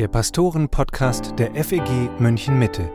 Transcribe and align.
der 0.00 0.08
Pastoren-Podcast 0.08 1.38
der 1.38 1.54
FEG 1.62 2.08
München 2.18 2.58
Mitte. 2.58 2.90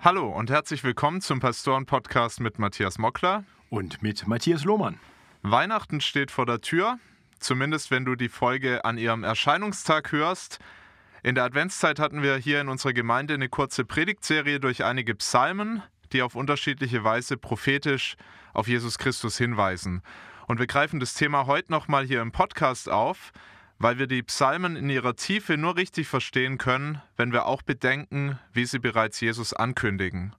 Hallo 0.00 0.28
und 0.36 0.50
herzlich 0.50 0.82
willkommen 0.82 1.20
zum 1.20 1.38
Pastoren-Podcast 1.38 2.40
mit 2.40 2.58
Matthias 2.58 2.98
Mockler 2.98 3.44
und 3.70 4.02
mit 4.02 4.26
Matthias 4.26 4.64
Lohmann. 4.64 4.98
Weihnachten 5.42 6.00
steht 6.00 6.32
vor 6.32 6.46
der 6.46 6.60
Tür, 6.60 6.98
zumindest 7.38 7.92
wenn 7.92 8.04
du 8.04 8.16
die 8.16 8.28
Folge 8.28 8.84
an 8.84 8.98
ihrem 8.98 9.22
Erscheinungstag 9.22 10.10
hörst. 10.10 10.58
In 11.22 11.36
der 11.36 11.44
Adventszeit 11.44 12.00
hatten 12.00 12.20
wir 12.20 12.36
hier 12.36 12.60
in 12.60 12.68
unserer 12.68 12.94
Gemeinde 12.94 13.34
eine 13.34 13.48
kurze 13.48 13.84
Predigtserie 13.84 14.58
durch 14.58 14.82
einige 14.82 15.14
Psalmen, 15.14 15.84
die 16.14 16.22
auf 16.22 16.34
unterschiedliche 16.34 17.04
Weise 17.04 17.36
prophetisch 17.36 18.16
auf 18.54 18.68
Jesus 18.68 18.96
Christus 18.96 19.36
hinweisen. 19.36 20.02
Und 20.46 20.58
wir 20.58 20.66
greifen 20.66 21.00
das 21.00 21.14
Thema 21.14 21.46
heute 21.46 21.70
nochmal 21.72 22.06
hier 22.06 22.22
im 22.22 22.32
Podcast 22.32 22.88
auf, 22.88 23.32
weil 23.78 23.98
wir 23.98 24.06
die 24.06 24.22
Psalmen 24.22 24.76
in 24.76 24.88
ihrer 24.88 25.16
Tiefe 25.16 25.56
nur 25.56 25.76
richtig 25.76 26.08
verstehen 26.08 26.56
können, 26.56 27.02
wenn 27.16 27.32
wir 27.32 27.46
auch 27.46 27.62
bedenken, 27.62 28.38
wie 28.52 28.64
sie 28.64 28.78
bereits 28.78 29.20
Jesus 29.20 29.52
ankündigen. 29.52 30.34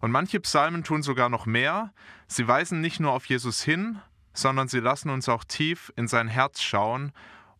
Und 0.00 0.10
manche 0.10 0.38
Psalmen 0.40 0.84
tun 0.84 1.02
sogar 1.02 1.30
noch 1.30 1.46
mehr. 1.46 1.92
Sie 2.26 2.46
weisen 2.46 2.80
nicht 2.80 3.00
nur 3.00 3.12
auf 3.12 3.24
Jesus 3.24 3.62
hin, 3.62 4.00
sondern 4.34 4.68
sie 4.68 4.80
lassen 4.80 5.08
uns 5.08 5.28
auch 5.28 5.44
tief 5.44 5.92
in 5.96 6.08
sein 6.08 6.28
Herz 6.28 6.60
schauen 6.60 7.12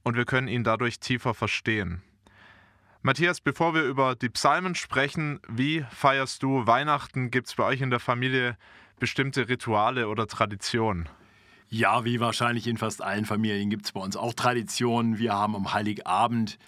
und 0.02 0.16
wir 0.16 0.27
können 0.27 0.48
ihn 0.48 0.64
dadurch 0.64 1.00
tiefer 1.00 1.33
verstehen. 1.33 2.02
Matthias, 3.06 3.42
bevor 3.42 3.74
wir 3.74 3.82
über 3.82 4.14
die 4.14 4.30
Psalmen 4.30 4.74
sprechen, 4.74 5.38
wie 5.46 5.84
feierst 5.90 6.42
du 6.42 6.66
Weihnachten? 6.66 7.30
Gibt 7.30 7.48
es 7.48 7.54
bei 7.54 7.64
euch 7.64 7.82
in 7.82 7.90
der 7.90 8.00
Familie 8.00 8.56
bestimmte 8.98 9.46
Rituale 9.46 10.08
oder 10.08 10.27
Traditionen? 10.27 11.06
Ja, 11.69 12.06
wie 12.06 12.19
wahrscheinlich 12.19 12.66
in 12.66 12.78
fast 12.78 13.02
allen 13.02 13.27
Familien 13.27 13.69
gibt 13.69 13.84
es 13.84 13.92
bei 13.92 14.00
uns 14.00 14.16
auch 14.16 14.33
Traditionen. 14.33 15.19
Wir 15.19 15.34
haben 15.34 15.55
am 15.55 15.74
Heiligabend 15.74 16.58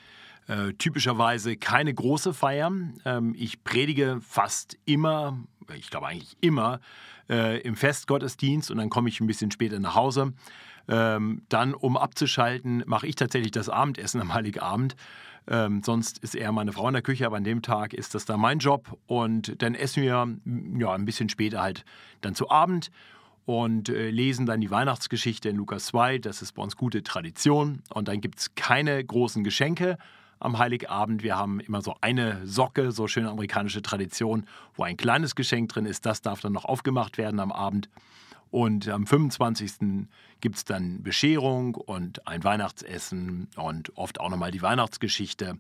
äh, 0.47 0.75
typischerweise 0.75 1.57
keine 1.57 1.95
große 1.95 2.35
Feier. 2.35 2.71
Ähm, 3.07 3.35
ich 3.35 3.65
predige 3.65 4.21
fast 4.21 4.77
immer, 4.85 5.39
ich 5.75 5.89
glaube 5.89 6.09
eigentlich 6.09 6.37
immer, 6.43 6.81
äh, 7.31 7.63
im 7.63 7.77
Festgottesdienst 7.77 8.71
und 8.71 8.77
dann 8.77 8.91
komme 8.91 9.09
ich 9.09 9.23
ein 9.23 9.27
bisschen 9.27 9.51
später 9.51 9.81
nach 9.81 9.95
Hause. 9.95 10.35
Ähm, 10.89 11.43
dann, 11.49 11.75
um 11.75 11.97
abzuschalten, 11.97 12.85
mache 12.87 13.07
ich 13.07 13.17
tatsächlich 13.17 13.51
das 13.51 13.69
Abendessen 13.69 14.21
am 14.21 14.35
Heiligabend. 14.35 14.97
Ähm, 15.49 15.83
sonst 15.85 16.19
ist 16.19 16.35
eher 16.35 16.53
meine 16.53 16.73
Frau 16.73 16.89
in 16.89 16.95
der 16.95 17.03
Küche, 17.03 17.27
aber 17.27 17.37
an 17.37 17.45
dem 17.45 17.63
Tag 17.63 17.95
ist 17.95 18.15
das 18.15 18.25
dann 18.25 18.41
mein 18.41 18.59
Job. 18.59 18.99
Und 19.07 19.63
dann 19.63 19.75
essen 19.75 20.03
wir 20.03 20.29
ja, 20.79 20.93
ein 20.93 21.05
bisschen 21.05 21.29
später 21.29 21.61
halt 21.61 21.85
dann 22.21 22.35
zu 22.35 22.51
Abend 22.51 22.91
und 23.45 23.89
äh, 23.89 24.11
lesen 24.11 24.45
dann 24.47 24.61
die 24.61 24.71
Weihnachtsgeschichte 24.71 25.49
in 25.49 25.57
Lukas 25.57 25.87
2. 25.87 26.19
Das 26.19 26.43
ist 26.43 26.53
bei 26.53 26.63
uns 26.63 26.77
gute 26.77 27.03
Tradition. 27.03 27.83
Und 27.95 28.09
dann 28.09 28.21
gibt 28.21 28.41
es 28.41 28.55
keine 28.57 29.03
großen 29.03 29.45
Geschenke 29.45 29.99
am 30.41 30.59
Heiligabend. 30.59 31.23
Wir 31.23 31.37
haben 31.37 31.61
immer 31.61 31.81
so 31.81 31.95
eine 32.01 32.45
Socke, 32.45 32.91
so 32.91 33.07
schöne 33.07 33.31
amerikanische 33.31 33.83
Tradition, 33.83 34.47
wo 34.75 34.83
ein 34.83 34.97
kleines 34.97 35.37
Geschenk 35.37 35.69
drin 35.71 35.87
ist. 35.87 36.05
Das 36.07 36.23
darf 36.23 36.41
dann 36.41 36.53
noch 36.53 36.65
aufgemacht 36.65 37.19
werden 37.19 37.39
am 37.39 37.53
Abend. 37.53 37.89
Und 38.57 38.89
am 38.89 39.07
25. 39.07 40.09
gibt 40.41 40.57
es 40.57 40.65
dann 40.65 41.03
Bescherung 41.03 41.75
und 41.75 42.27
ein 42.27 42.43
Weihnachtsessen 42.43 43.49
und 43.57 43.95
oft 43.99 44.19
auch 44.19 44.31
nochmal 44.31 44.51
die 44.51 44.63
Weihnachtsgeschichte, 44.63 45.59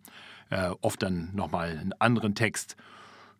äh, 0.48 0.70
oft 0.80 1.02
dann 1.02 1.28
nochmal 1.34 1.72
einen 1.78 1.92
anderen 1.98 2.34
Text. 2.34 2.74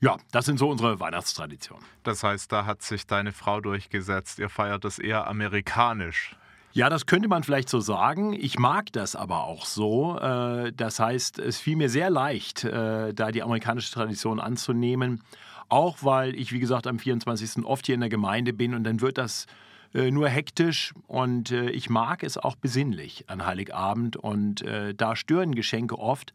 Ja, 0.03 0.19
das 0.31 0.45
sind 0.45 0.59
so 0.59 0.69
unsere 0.69 1.01
Weihnachtstraditionen. 1.01 1.83
Das 2.03 2.23
heißt, 2.23 2.53
da 2.53 2.67
hat 2.67 2.83
sich 2.83 3.07
deine 3.07 3.33
Frau 3.33 3.63
durchgesetzt. 3.63 4.39
Ihr 4.41 4.51
feiert 4.51 4.85
das 4.85 4.99
eher 4.99 5.27
amerikanisch. 5.27 6.37
Ja, 6.75 6.91
das 6.91 7.07
könnte 7.07 7.29
man 7.29 7.43
vielleicht 7.43 7.71
so 7.71 7.81
sagen. 7.81 8.35
Ich 8.35 8.59
mag 8.59 8.93
das 8.93 9.17
aber 9.17 9.45
auch 9.45 9.65
so. 9.65 10.19
Äh, 10.19 10.75
das 10.75 11.01
heißt, 11.01 11.39
es 11.39 11.59
fiel 11.59 11.77
mir 11.77 11.89
sehr 11.89 12.11
leicht, 12.11 12.65
äh, 12.65 13.15
da 13.15 13.31
die 13.33 13.43
amerikanische 13.43 13.91
Tradition 13.91 14.39
anzunehmen. 14.39 15.23
Auch 15.69 15.99
weil 16.03 16.35
ich, 16.35 16.53
wie 16.53 16.61
gesagt, 16.61 16.87
am 16.87 16.99
24. 16.99 17.65
oft 17.65 17.87
hier 17.87 17.95
in 17.95 18.01
der 18.01 18.11
Gemeinde 18.11 18.53
bin 18.53 18.75
und 18.75 18.85
dann 18.85 19.01
wird 19.01 19.19
das 19.19 19.47
äh, 19.95 20.11
nur 20.11 20.29
hektisch 20.29 20.93
und 21.07 21.51
äh, 21.51 21.71
ich 21.71 21.91
mag 21.91 22.23
es 22.23 22.37
auch 22.37 22.57
besinnlich 22.57 23.25
an 23.29 23.47
Heiligabend 23.47 24.17
und 24.17 24.63
äh, 24.63 24.95
da 24.95 25.17
stören 25.17 25.55
Geschenke 25.55 25.99
oft. 25.99 26.33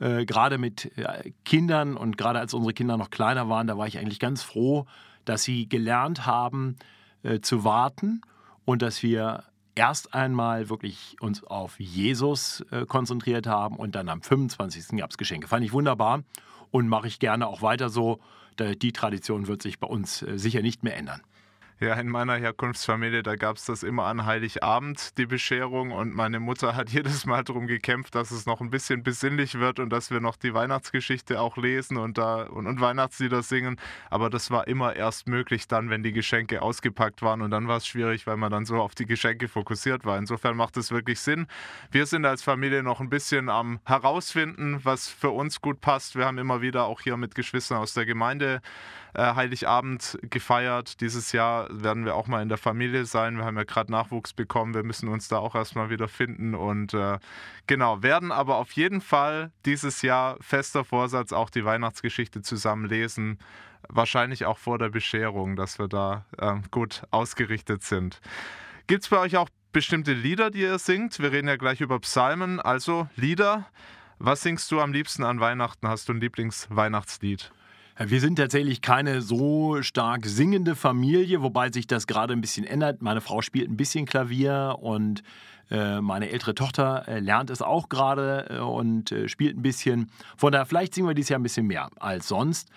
Äh, 0.00 0.24
gerade 0.24 0.58
mit 0.58 0.96
äh, 0.98 1.32
Kindern 1.44 1.96
und 1.96 2.18
gerade 2.18 2.40
als 2.40 2.54
unsere 2.54 2.72
Kinder 2.74 2.96
noch 2.96 3.10
kleiner 3.10 3.48
waren, 3.48 3.66
da 3.66 3.78
war 3.78 3.86
ich 3.86 3.98
eigentlich 3.98 4.18
ganz 4.18 4.42
froh, 4.42 4.86
dass 5.24 5.44
sie 5.44 5.68
gelernt 5.68 6.26
haben 6.26 6.76
äh, 7.22 7.40
zu 7.40 7.62
warten 7.64 8.22
und 8.64 8.82
dass 8.82 9.02
wir 9.02 9.44
erst 9.74 10.14
einmal 10.14 10.68
wirklich 10.68 11.16
uns 11.20 11.44
auf 11.44 11.78
Jesus 11.78 12.64
konzentriert 12.88 13.46
haben 13.46 13.76
und 13.76 13.94
dann 13.94 14.08
am 14.08 14.22
25. 14.22 14.98
gab 14.98 15.10
es 15.10 15.18
Geschenke. 15.18 15.48
Fand 15.48 15.64
ich 15.64 15.72
wunderbar 15.72 16.22
und 16.70 16.88
mache 16.88 17.06
ich 17.06 17.18
gerne 17.18 17.46
auch 17.46 17.62
weiter 17.62 17.88
so. 17.88 18.20
Die 18.58 18.92
Tradition 18.92 19.46
wird 19.46 19.62
sich 19.62 19.78
bei 19.78 19.86
uns 19.86 20.22
äh, 20.22 20.38
sicher 20.38 20.62
nicht 20.62 20.84
mehr 20.84 20.96
ändern. 20.96 21.22
Ja, 21.84 21.96
in 21.96 22.08
meiner 22.08 22.36
Herkunftsfamilie, 22.36 23.22
da 23.22 23.36
gab 23.36 23.58
es 23.58 23.66
das 23.66 23.82
immer 23.82 24.06
an 24.06 24.24
Heiligabend, 24.24 25.18
die 25.18 25.26
Bescherung. 25.26 25.90
Und 25.90 26.14
meine 26.14 26.40
Mutter 26.40 26.74
hat 26.74 26.88
jedes 26.92 27.26
Mal 27.26 27.44
darum 27.44 27.66
gekämpft, 27.66 28.14
dass 28.14 28.30
es 28.30 28.46
noch 28.46 28.62
ein 28.62 28.70
bisschen 28.70 29.02
besinnlich 29.02 29.58
wird 29.58 29.78
und 29.78 29.90
dass 29.90 30.10
wir 30.10 30.20
noch 30.20 30.36
die 30.36 30.54
Weihnachtsgeschichte 30.54 31.38
auch 31.38 31.58
lesen 31.58 31.98
und, 31.98 32.16
da, 32.16 32.44
und, 32.44 32.66
und 32.66 32.80
Weihnachtslieder 32.80 33.42
singen. 33.42 33.78
Aber 34.08 34.30
das 34.30 34.50
war 34.50 34.66
immer 34.66 34.96
erst 34.96 35.28
möglich 35.28 35.68
dann, 35.68 35.90
wenn 35.90 36.02
die 36.02 36.14
Geschenke 36.14 36.62
ausgepackt 36.62 37.20
waren. 37.20 37.42
Und 37.42 37.50
dann 37.50 37.68
war 37.68 37.76
es 37.76 37.86
schwierig, 37.86 38.26
weil 38.26 38.38
man 38.38 38.50
dann 38.50 38.64
so 38.64 38.76
auf 38.80 38.94
die 38.94 39.04
Geschenke 39.04 39.46
fokussiert 39.46 40.06
war. 40.06 40.16
Insofern 40.16 40.56
macht 40.56 40.78
es 40.78 40.90
wirklich 40.90 41.20
Sinn. 41.20 41.46
Wir 41.90 42.06
sind 42.06 42.24
als 42.24 42.42
Familie 42.42 42.82
noch 42.82 43.02
ein 43.02 43.10
bisschen 43.10 43.50
am 43.50 43.78
herausfinden, 43.84 44.80
was 44.84 45.08
für 45.08 45.32
uns 45.32 45.60
gut 45.60 45.82
passt. 45.82 46.16
Wir 46.16 46.24
haben 46.24 46.38
immer 46.38 46.62
wieder 46.62 46.86
auch 46.86 47.02
hier 47.02 47.18
mit 47.18 47.34
Geschwistern 47.34 47.76
aus 47.76 47.92
der 47.92 48.06
Gemeinde 48.06 48.62
Heiligabend 49.22 50.18
gefeiert. 50.22 51.00
Dieses 51.00 51.32
Jahr 51.32 51.68
werden 51.70 52.04
wir 52.04 52.14
auch 52.14 52.26
mal 52.26 52.42
in 52.42 52.48
der 52.48 52.58
Familie 52.58 53.04
sein. 53.04 53.36
Wir 53.36 53.44
haben 53.44 53.56
ja 53.56 53.64
gerade 53.64 53.92
Nachwuchs 53.92 54.32
bekommen. 54.32 54.74
Wir 54.74 54.82
müssen 54.82 55.08
uns 55.08 55.28
da 55.28 55.38
auch 55.38 55.54
erstmal 55.54 55.90
wieder 55.90 56.08
finden. 56.08 56.54
Und 56.54 56.94
äh, 56.94 57.18
genau, 57.66 58.02
werden 58.02 58.32
aber 58.32 58.56
auf 58.56 58.72
jeden 58.72 59.00
Fall 59.00 59.52
dieses 59.66 60.02
Jahr 60.02 60.36
fester 60.40 60.84
Vorsatz 60.84 61.32
auch 61.32 61.50
die 61.50 61.64
Weihnachtsgeschichte 61.64 62.42
zusammen 62.42 62.86
lesen. 62.86 63.38
Wahrscheinlich 63.88 64.46
auch 64.46 64.58
vor 64.58 64.78
der 64.78 64.88
Bescherung, 64.88 65.56
dass 65.56 65.78
wir 65.78 65.88
da 65.88 66.24
äh, 66.38 66.54
gut 66.70 67.02
ausgerichtet 67.10 67.82
sind. 67.82 68.20
Gibt 68.86 69.04
es 69.04 69.08
bei 69.08 69.18
euch 69.18 69.36
auch 69.36 69.48
bestimmte 69.72 70.12
Lieder, 70.12 70.50
die 70.50 70.62
ihr 70.62 70.78
singt? 70.78 71.18
Wir 71.20 71.32
reden 71.32 71.48
ja 71.48 71.56
gleich 71.56 71.80
über 71.80 71.98
Psalmen, 72.00 72.60
also 72.60 73.08
Lieder. 73.16 73.66
Was 74.18 74.42
singst 74.42 74.70
du 74.70 74.80
am 74.80 74.92
liebsten 74.92 75.24
an 75.24 75.40
Weihnachten? 75.40 75.88
Hast 75.88 76.08
du 76.08 76.12
ein 76.12 76.20
Lieblingsweihnachtslied? 76.20 77.52
Wir 77.96 78.20
sind 78.20 78.36
tatsächlich 78.36 78.82
keine 78.82 79.22
so 79.22 79.80
stark 79.82 80.26
singende 80.26 80.74
Familie, 80.74 81.42
wobei 81.42 81.70
sich 81.70 81.86
das 81.86 82.08
gerade 82.08 82.32
ein 82.32 82.40
bisschen 82.40 82.66
ändert. 82.66 83.02
Meine 83.02 83.20
Frau 83.20 83.40
spielt 83.40 83.70
ein 83.70 83.76
bisschen 83.76 84.04
Klavier 84.04 84.78
und 84.80 85.22
äh, 85.70 86.00
meine 86.00 86.30
ältere 86.30 86.56
Tochter 86.56 87.06
äh, 87.06 87.20
lernt 87.20 87.50
es 87.50 87.62
auch 87.62 87.88
gerade 87.88 88.46
äh, 88.50 88.58
und 88.58 89.14
spielt 89.26 89.56
ein 89.56 89.62
bisschen. 89.62 90.10
Von 90.36 90.50
daher, 90.50 90.66
vielleicht 90.66 90.94
singen 90.94 91.06
wir 91.06 91.14
dieses 91.14 91.28
Jahr 91.28 91.38
ein 91.38 91.44
bisschen 91.44 91.68
mehr 91.68 91.88
als 92.00 92.26
sonst. 92.26 92.68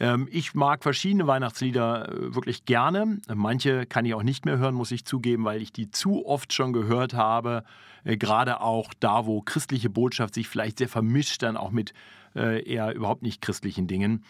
Ähm, 0.00 0.28
ich 0.32 0.52
mag 0.54 0.82
verschiedene 0.82 1.28
Weihnachtslieder 1.28 2.08
wirklich 2.12 2.64
gerne. 2.64 3.18
Manche 3.32 3.86
kann 3.86 4.04
ich 4.04 4.14
auch 4.14 4.24
nicht 4.24 4.46
mehr 4.46 4.58
hören, 4.58 4.74
muss 4.74 4.90
ich 4.90 5.04
zugeben, 5.04 5.44
weil 5.44 5.62
ich 5.62 5.72
die 5.72 5.92
zu 5.92 6.26
oft 6.26 6.52
schon 6.52 6.72
gehört 6.72 7.14
habe. 7.14 7.62
Gerade 8.04 8.60
auch 8.60 8.94
da, 8.98 9.26
wo 9.26 9.40
christliche 9.42 9.90
Botschaft 9.90 10.34
sich 10.34 10.48
vielleicht 10.48 10.78
sehr 10.78 10.88
vermischt 10.88 11.42
dann 11.42 11.56
auch 11.56 11.70
mit 11.70 11.92
eher 12.36 12.94
überhaupt 12.94 13.22
nicht 13.22 13.40
christlichen 13.42 13.86
Dingen. 13.86 14.24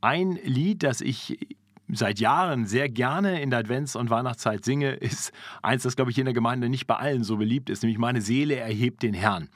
Ein 0.00 0.38
Lied, 0.42 0.82
das 0.82 1.00
ich 1.00 1.38
seit 1.88 2.20
Jahren 2.20 2.66
sehr 2.66 2.88
gerne 2.88 3.40
in 3.42 3.50
der 3.50 3.60
Advents- 3.60 3.96
und 3.96 4.10
Weihnachtszeit 4.10 4.64
singe, 4.64 4.92
ist 4.94 5.32
eins, 5.62 5.82
das, 5.82 5.96
glaube 5.96 6.10
ich, 6.10 6.18
in 6.18 6.24
der 6.24 6.34
Gemeinde 6.34 6.68
nicht 6.68 6.86
bei 6.86 6.96
allen 6.96 7.24
so 7.24 7.36
beliebt 7.36 7.70
ist, 7.70 7.82
nämlich 7.82 7.98
Meine 7.98 8.20
Seele 8.20 8.56
erhebt 8.56 9.02
den 9.02 9.14
Herrn. 9.14 9.48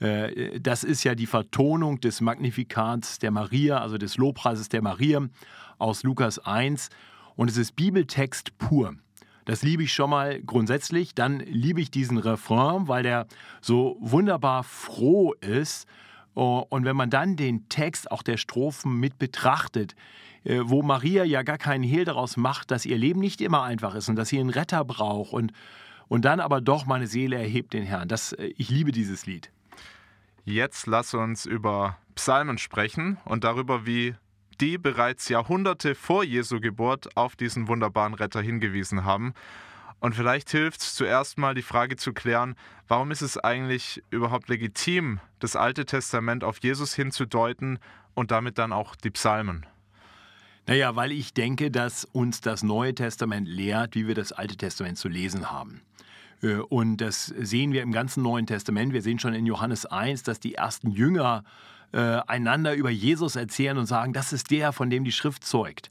Äh, 0.00 0.60
das 0.60 0.84
ist 0.84 1.04
ja 1.04 1.14
die 1.14 1.26
Vertonung 1.26 2.00
des 2.00 2.20
Magnifikats 2.20 3.18
der 3.18 3.30
Maria, 3.30 3.80
also 3.80 3.98
des 3.98 4.16
Lobpreises 4.16 4.68
der 4.68 4.82
Maria 4.82 5.26
aus 5.78 6.02
Lukas 6.02 6.38
1. 6.38 6.90
Und 7.36 7.50
es 7.50 7.56
ist 7.56 7.76
Bibeltext 7.76 8.56
pur. 8.58 8.94
Das 9.44 9.62
liebe 9.62 9.84
ich 9.84 9.92
schon 9.92 10.10
mal 10.10 10.42
grundsätzlich. 10.42 11.14
Dann 11.14 11.38
liebe 11.38 11.80
ich 11.80 11.90
diesen 11.90 12.18
Refrain, 12.18 12.88
weil 12.88 13.02
der 13.02 13.26
so 13.60 13.96
wunderbar 14.00 14.64
froh 14.64 15.34
ist 15.34 15.86
und 16.44 16.84
wenn 16.84 16.96
man 16.96 17.08
dann 17.08 17.36
den 17.36 17.68
Text 17.68 18.10
auch 18.10 18.22
der 18.22 18.36
Strophen 18.36 19.00
mit 19.00 19.18
betrachtet, 19.18 19.94
äh, 20.44 20.60
wo 20.64 20.82
Maria 20.82 21.24
ja 21.24 21.42
gar 21.42 21.56
keinen 21.56 21.82
Hehl 21.82 22.04
daraus 22.04 22.36
macht, 22.36 22.70
dass 22.70 22.84
ihr 22.84 22.98
Leben 22.98 23.20
nicht 23.20 23.40
immer 23.40 23.62
einfach 23.62 23.94
ist 23.94 24.08
und 24.10 24.16
dass 24.16 24.28
sie 24.28 24.38
einen 24.38 24.50
Retter 24.50 24.84
braucht 24.84 25.32
und, 25.32 25.52
und 26.08 26.26
dann 26.26 26.40
aber 26.40 26.60
doch 26.60 26.84
meine 26.84 27.06
Seele 27.06 27.36
erhebt 27.36 27.72
den 27.72 27.84
Herrn. 27.84 28.08
Das, 28.08 28.32
äh, 28.32 28.52
ich 28.56 28.68
liebe 28.68 28.92
dieses 28.92 29.24
Lied. 29.24 29.50
Jetzt 30.44 30.86
lass 30.86 31.14
uns 31.14 31.46
über 31.46 31.96
Psalmen 32.14 32.58
sprechen 32.58 33.16
und 33.24 33.42
darüber, 33.42 33.86
wie 33.86 34.14
die 34.60 34.76
bereits 34.76 35.28
Jahrhunderte 35.28 35.94
vor 35.94 36.22
Jesu 36.22 36.60
Geburt 36.60 37.16
auf 37.16 37.34
diesen 37.34 37.66
wunderbaren 37.66 38.14
Retter 38.14 38.42
hingewiesen 38.42 39.04
haben. 39.04 39.32
Und 40.00 40.14
vielleicht 40.14 40.50
hilft 40.50 40.82
es 40.82 40.94
zuerst 40.94 41.38
mal 41.38 41.54
die 41.54 41.62
Frage 41.62 41.96
zu 41.96 42.12
klären, 42.12 42.54
warum 42.86 43.10
ist 43.10 43.22
es 43.22 43.38
eigentlich 43.38 44.02
überhaupt 44.10 44.48
legitim, 44.48 45.20
das 45.38 45.56
Alte 45.56 45.84
Testament 45.84 46.44
auf 46.44 46.58
Jesus 46.62 46.94
hinzudeuten 46.94 47.78
und 48.14 48.30
damit 48.30 48.58
dann 48.58 48.72
auch 48.72 48.94
die 48.94 49.10
Psalmen? 49.10 49.66
Naja, 50.66 50.96
weil 50.96 51.12
ich 51.12 51.32
denke, 51.32 51.70
dass 51.70 52.04
uns 52.04 52.40
das 52.40 52.62
Neue 52.62 52.94
Testament 52.94 53.48
lehrt, 53.48 53.94
wie 53.94 54.08
wir 54.08 54.14
das 54.14 54.32
Alte 54.32 54.56
Testament 54.56 54.98
zu 54.98 55.08
lesen 55.08 55.50
haben. 55.50 55.80
Äh, 56.42 56.56
und 56.56 56.98
das 56.98 57.26
sehen 57.26 57.72
wir 57.72 57.82
im 57.82 57.92
ganzen 57.92 58.22
Neuen 58.22 58.46
Testament. 58.46 58.92
Wir 58.92 59.02
sehen 59.02 59.18
schon 59.18 59.34
in 59.34 59.46
Johannes 59.46 59.86
1, 59.86 60.24
dass 60.24 60.40
die 60.40 60.54
ersten 60.54 60.90
Jünger 60.90 61.44
äh, 61.92 61.98
einander 62.26 62.74
über 62.74 62.90
Jesus 62.90 63.36
erzählen 63.36 63.78
und 63.78 63.86
sagen, 63.86 64.12
das 64.12 64.32
ist 64.32 64.50
der, 64.50 64.72
von 64.72 64.90
dem 64.90 65.04
die 65.04 65.12
Schrift 65.12 65.44
zeugt. 65.44 65.90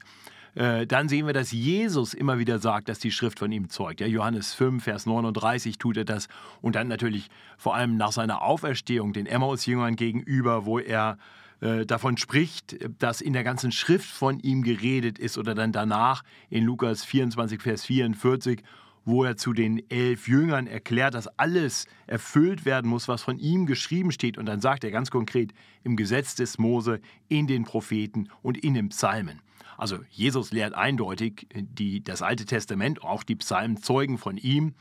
Äh, 0.55 0.87
dann 0.87 1.09
sehen 1.09 1.27
wir, 1.27 1.33
dass 1.33 1.51
Jesus 1.51 2.13
immer 2.13 2.39
wieder 2.39 2.59
sagt, 2.59 2.89
dass 2.89 2.99
die 2.99 3.11
Schrift 3.11 3.39
von 3.39 3.51
ihm 3.51 3.69
zeugt. 3.69 3.99
Ja, 3.99 4.07
Johannes 4.07 4.53
5, 4.53 4.83
Vers 4.83 5.05
39 5.05 5.77
tut 5.77 5.97
er 5.97 6.05
das. 6.05 6.27
Und 6.61 6.75
dann 6.75 6.87
natürlich 6.87 7.29
vor 7.57 7.75
allem 7.75 7.97
nach 7.97 8.13
seiner 8.13 8.41
Auferstehung 8.41 9.13
den 9.13 9.25
Emmaus-Jüngern 9.25 9.95
gegenüber, 9.95 10.65
wo 10.65 10.79
er 10.79 11.17
äh, 11.59 11.85
davon 11.85 12.17
spricht, 12.17 12.77
dass 12.99 13.21
in 13.21 13.33
der 13.33 13.43
ganzen 13.43 13.71
Schrift 13.71 14.09
von 14.09 14.39
ihm 14.39 14.63
geredet 14.63 15.19
ist 15.19 15.37
oder 15.37 15.55
dann 15.55 15.73
danach 15.73 16.23
in 16.49 16.63
Lukas 16.63 17.03
24, 17.03 17.61
Vers 17.61 17.85
44 17.85 18.63
wo 19.05 19.23
er 19.23 19.37
zu 19.37 19.53
den 19.53 19.87
elf 19.89 20.27
Jüngern 20.27 20.65
erklärt, 20.65 21.13
dass 21.13 21.27
alles 21.37 21.85
erfüllt 22.07 22.65
werden 22.65 22.89
muss, 22.89 23.07
was 23.07 23.21
von 23.21 23.37
ihm 23.37 23.67
geschrieben 23.67 24.11
steht. 24.11 24.37
Und 24.37 24.47
dann 24.47 24.61
sagt 24.61 24.83
er 24.83 24.89
ganz 24.89 25.11
konkret 25.11 25.53
im 25.83 25.95
Gesetz 25.95 26.33
des 26.33 26.57
Mose, 26.57 26.99
in 27.29 27.45
den 27.45 27.63
Propheten 27.63 28.29
und 28.41 28.57
in 28.57 28.73
den 28.73 28.89
Psalmen. 28.89 29.41
Also 29.77 29.99
Jesus 30.09 30.51
lehrt 30.51 30.73
eindeutig, 30.73 31.47
die, 31.53 32.03
das 32.03 32.21
Alte 32.21 32.45
Testament, 32.45 33.03
auch 33.03 33.23
die 33.23 33.35
Psalmen 33.35 33.77
zeugen 33.77 34.17
von 34.17 34.37
ihm. 34.37 34.73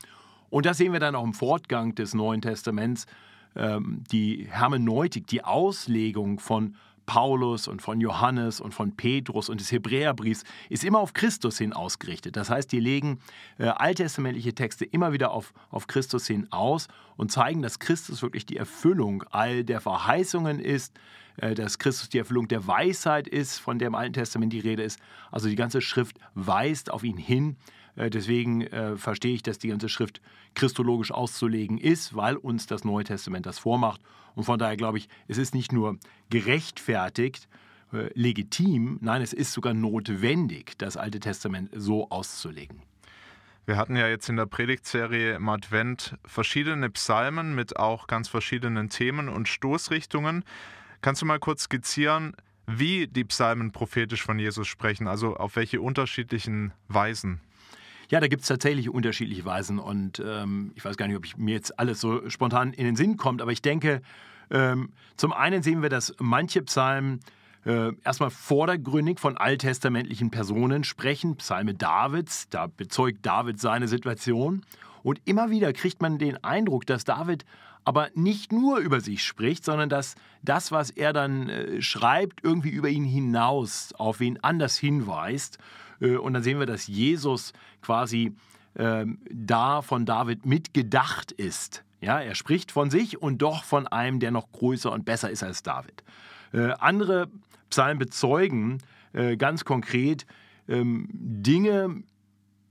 Und 0.49 0.65
das 0.65 0.77
sehen 0.77 0.93
wir 0.93 0.99
dann 0.99 1.15
auch 1.15 1.23
im 1.23 1.33
Fortgang 1.33 1.95
des 1.95 2.13
Neuen 2.13 2.41
Testaments, 2.41 3.07
ähm, 3.55 4.03
die 4.11 4.47
Hermeneutik, 4.49 5.27
die 5.27 5.43
Auslegung 5.43 6.39
von 6.39 6.75
Paulus 7.05 7.67
und 7.67 7.81
von 7.81 8.01
Johannes 8.01 8.59
und 8.59 8.73
von 8.73 8.95
Petrus 8.95 9.49
und 9.49 9.59
des 9.59 9.71
Hebräerbriefs 9.71 10.43
ist 10.69 10.83
immer 10.83 10.99
auf 10.99 11.13
Christus 11.13 11.57
hin 11.57 11.73
ausgerichtet. 11.73 12.35
Das 12.35 12.49
heißt, 12.49 12.71
die 12.71 12.79
legen 12.79 13.19
äh, 13.57 13.65
alttestamentliche 13.65 14.53
Texte 14.53 14.85
immer 14.85 15.13
wieder 15.13 15.31
auf, 15.31 15.53
auf 15.69 15.87
Christus 15.87 16.27
hin 16.27 16.47
aus 16.51 16.87
und 17.17 17.31
zeigen, 17.31 17.61
dass 17.61 17.79
Christus 17.79 18.21
wirklich 18.21 18.45
die 18.45 18.57
Erfüllung 18.57 19.23
all 19.31 19.63
der 19.63 19.81
Verheißungen 19.81 20.59
ist, 20.59 20.93
äh, 21.37 21.53
dass 21.53 21.79
Christus 21.79 22.09
die 22.09 22.17
Erfüllung 22.17 22.47
der 22.47 22.67
Weisheit 22.67 23.27
ist, 23.27 23.59
von 23.59 23.79
der 23.79 23.87
im 23.87 23.95
Alten 23.95 24.13
Testament 24.13 24.53
die 24.53 24.59
Rede 24.59 24.83
ist. 24.83 24.99
Also 25.31 25.49
die 25.49 25.55
ganze 25.55 25.81
Schrift 25.81 26.17
weist 26.33 26.91
auf 26.91 27.03
ihn 27.03 27.17
hin. 27.17 27.57
Äh, 27.95 28.09
deswegen 28.09 28.61
äh, 28.61 28.97
verstehe 28.97 29.33
ich, 29.33 29.43
dass 29.43 29.57
die 29.57 29.69
ganze 29.69 29.89
Schrift 29.89 30.21
christologisch 30.53 31.11
auszulegen 31.11 31.77
ist, 31.77 32.15
weil 32.15 32.35
uns 32.35 32.67
das 32.67 32.83
Neue 32.83 33.03
Testament 33.03 33.45
das 33.45 33.59
vormacht. 33.59 34.01
Und 34.35 34.43
von 34.43 34.59
daher 34.59 34.77
glaube 34.77 34.97
ich, 34.97 35.07
es 35.27 35.37
ist 35.37 35.53
nicht 35.53 35.71
nur 35.71 35.97
gerechtfertigt, 36.29 37.47
äh, 37.93 38.09
legitim, 38.13 38.97
nein, 39.01 39.21
es 39.21 39.33
ist 39.33 39.53
sogar 39.53 39.73
notwendig, 39.73 40.77
das 40.77 40.97
Alte 40.97 41.19
Testament 41.19 41.69
so 41.73 42.09
auszulegen. 42.09 42.81
Wir 43.65 43.77
hatten 43.77 43.95
ja 43.95 44.07
jetzt 44.07 44.29
in 44.29 44.35
der 44.35 44.45
Predigtserie 44.45 45.33
im 45.35 45.49
Advent 45.49 46.15
verschiedene 46.23 46.89
Psalmen 46.91 47.55
mit 47.55 47.77
auch 47.77 48.05
ganz 48.05 48.27
verschiedenen 48.27 48.89
Themen 48.89 49.27
und 49.27 49.47
Stoßrichtungen. 49.47 50.43
Kannst 51.01 51.23
du 51.23 51.25
mal 51.25 51.39
kurz 51.39 51.63
skizzieren, 51.63 52.35
wie 52.67 53.07
die 53.07 53.23
Psalmen 53.23 53.71
prophetisch 53.71 54.21
von 54.21 54.37
Jesus 54.37 54.67
sprechen, 54.67 55.07
also 55.07 55.35
auf 55.35 55.55
welche 55.55 55.81
unterschiedlichen 55.81 56.73
Weisen? 56.89 57.41
Ja, 58.09 58.19
da 58.19 58.27
gibt 58.27 58.43
es 58.43 58.47
tatsächlich 58.47 58.89
unterschiedliche 58.89 59.45
Weisen 59.45 59.79
und 59.79 60.21
ähm, 60.25 60.71
ich 60.75 60.85
weiß 60.85 60.97
gar 60.97 61.07
nicht, 61.07 61.17
ob 61.17 61.25
ich, 61.25 61.37
mir 61.37 61.53
jetzt 61.53 61.79
alles 61.79 61.99
so 61.99 62.29
spontan 62.29 62.73
in 62.73 62.85
den 62.85 62.95
Sinn 62.95 63.17
kommt, 63.17 63.41
aber 63.41 63.51
ich 63.51 63.61
denke, 63.61 64.01
ähm, 64.51 64.89
zum 65.17 65.33
einen 65.33 65.63
sehen 65.63 65.81
wir, 65.81 65.89
dass 65.89 66.13
manche 66.19 66.61
Psalmen 66.61 67.19
äh, 67.65 67.93
erstmal 68.03 68.29
vordergründig 68.29 69.19
von 69.19 69.37
alttestamentlichen 69.37 70.29
Personen 70.29 70.83
sprechen, 70.83 71.35
Psalme 71.37 71.73
Davids, 71.73 72.47
da 72.49 72.67
bezeugt 72.67 73.25
David 73.25 73.59
seine 73.59 73.87
Situation 73.87 74.63
und 75.01 75.19
immer 75.25 75.49
wieder 75.49 75.73
kriegt 75.73 76.01
man 76.01 76.19
den 76.19 76.43
Eindruck, 76.43 76.85
dass 76.85 77.03
David 77.03 77.45
aber 77.85 78.09
nicht 78.15 78.51
nur 78.51 78.79
über 78.79 78.99
sich 78.99 79.23
spricht, 79.23 79.63
sondern 79.63 79.89
dass 79.89 80.15
das, 80.41 80.71
was 80.71 80.89
er 80.89 81.13
dann 81.13 81.49
äh, 81.49 81.81
schreibt, 81.81 82.43
irgendwie 82.43 82.69
über 82.69 82.89
ihn 82.89 83.05
hinaus 83.05 83.93
auf 83.93 84.19
wen 84.19 84.43
anders 84.43 84.77
hinweist. 84.77 85.59
Äh, 85.99 86.15
und 86.17 86.33
dann 86.33 86.43
sehen 86.43 86.59
wir, 86.59 86.65
dass 86.65 86.87
Jesus 86.87 87.53
quasi 87.81 88.33
äh, 88.75 89.05
da 89.31 89.81
von 89.81 90.05
David 90.05 90.45
mitgedacht 90.45 91.31
ist. 91.31 91.83
Ja, 92.01 92.19
er 92.19 92.35
spricht 92.35 92.71
von 92.71 92.89
sich 92.89 93.21
und 93.21 93.41
doch 93.41 93.63
von 93.63 93.87
einem, 93.87 94.19
der 94.19 94.31
noch 94.31 94.51
größer 94.51 94.91
und 94.91 95.05
besser 95.05 95.29
ist 95.29 95.43
als 95.43 95.63
David. 95.63 96.03
Äh, 96.53 96.71
andere 96.79 97.29
Psalmen 97.69 97.99
bezeugen 97.99 98.79
äh, 99.13 99.37
ganz 99.37 99.65
konkret 99.65 100.25
ähm, 100.67 101.07
Dinge, 101.11 102.03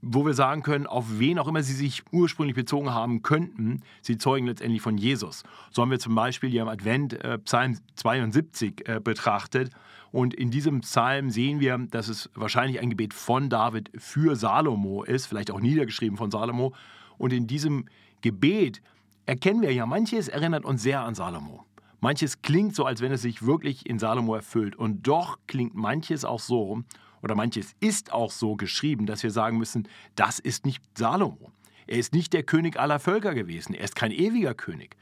wo 0.02 0.26
wir 0.26 0.34
sagen 0.34 0.62
können, 0.62 0.86
auf 0.86 1.18
wen 1.18 1.38
auch 1.38 1.48
immer 1.48 1.62
sie 1.62 1.72
sich 1.72 2.02
ursprünglich 2.12 2.54
bezogen 2.54 2.92
haben 2.92 3.22
könnten, 3.22 3.80
sie 4.02 4.18
zeugen 4.18 4.46
letztendlich 4.46 4.82
von 4.82 4.98
Jesus. 4.98 5.42
So 5.70 5.80
haben 5.80 5.90
wir 5.90 5.98
zum 5.98 6.14
Beispiel 6.14 6.50
hier 6.50 6.60
im 6.60 6.68
Advent 6.68 7.18
Psalm 7.44 7.78
72 7.96 8.86
äh, 8.86 9.00
betrachtet. 9.00 9.70
Und 10.14 10.32
in 10.32 10.52
diesem 10.52 10.82
Psalm 10.82 11.30
sehen 11.30 11.58
wir, 11.58 11.76
dass 11.76 12.06
es 12.06 12.30
wahrscheinlich 12.36 12.78
ein 12.78 12.88
Gebet 12.88 13.12
von 13.12 13.50
David 13.50 13.90
für 13.96 14.36
Salomo 14.36 15.02
ist, 15.02 15.26
vielleicht 15.26 15.50
auch 15.50 15.58
niedergeschrieben 15.58 16.16
von 16.16 16.30
Salomo. 16.30 16.72
Und 17.18 17.32
in 17.32 17.48
diesem 17.48 17.86
Gebet 18.20 18.80
erkennen 19.26 19.60
wir 19.60 19.72
ja, 19.72 19.86
manches 19.86 20.28
erinnert 20.28 20.64
uns 20.64 20.84
sehr 20.84 21.00
an 21.00 21.16
Salomo. 21.16 21.64
Manches 21.98 22.42
klingt 22.42 22.76
so, 22.76 22.84
als 22.84 23.00
wenn 23.00 23.10
es 23.10 23.22
sich 23.22 23.44
wirklich 23.44 23.86
in 23.86 23.98
Salomo 23.98 24.36
erfüllt. 24.36 24.76
Und 24.76 25.04
doch 25.04 25.40
klingt 25.48 25.74
manches 25.74 26.24
auch 26.24 26.38
so, 26.38 26.84
oder 27.20 27.34
manches 27.34 27.74
ist 27.80 28.12
auch 28.12 28.30
so 28.30 28.54
geschrieben, 28.54 29.06
dass 29.06 29.24
wir 29.24 29.32
sagen 29.32 29.58
müssen, 29.58 29.88
das 30.14 30.38
ist 30.38 30.64
nicht 30.64 30.80
Salomo. 30.96 31.50
Er 31.88 31.98
ist 31.98 32.12
nicht 32.12 32.32
der 32.32 32.44
König 32.44 32.78
aller 32.78 33.00
Völker 33.00 33.34
gewesen. 33.34 33.74
Er 33.74 33.82
ist 33.82 33.96
kein 33.96 34.12
ewiger 34.12 34.54
König. 34.54 34.96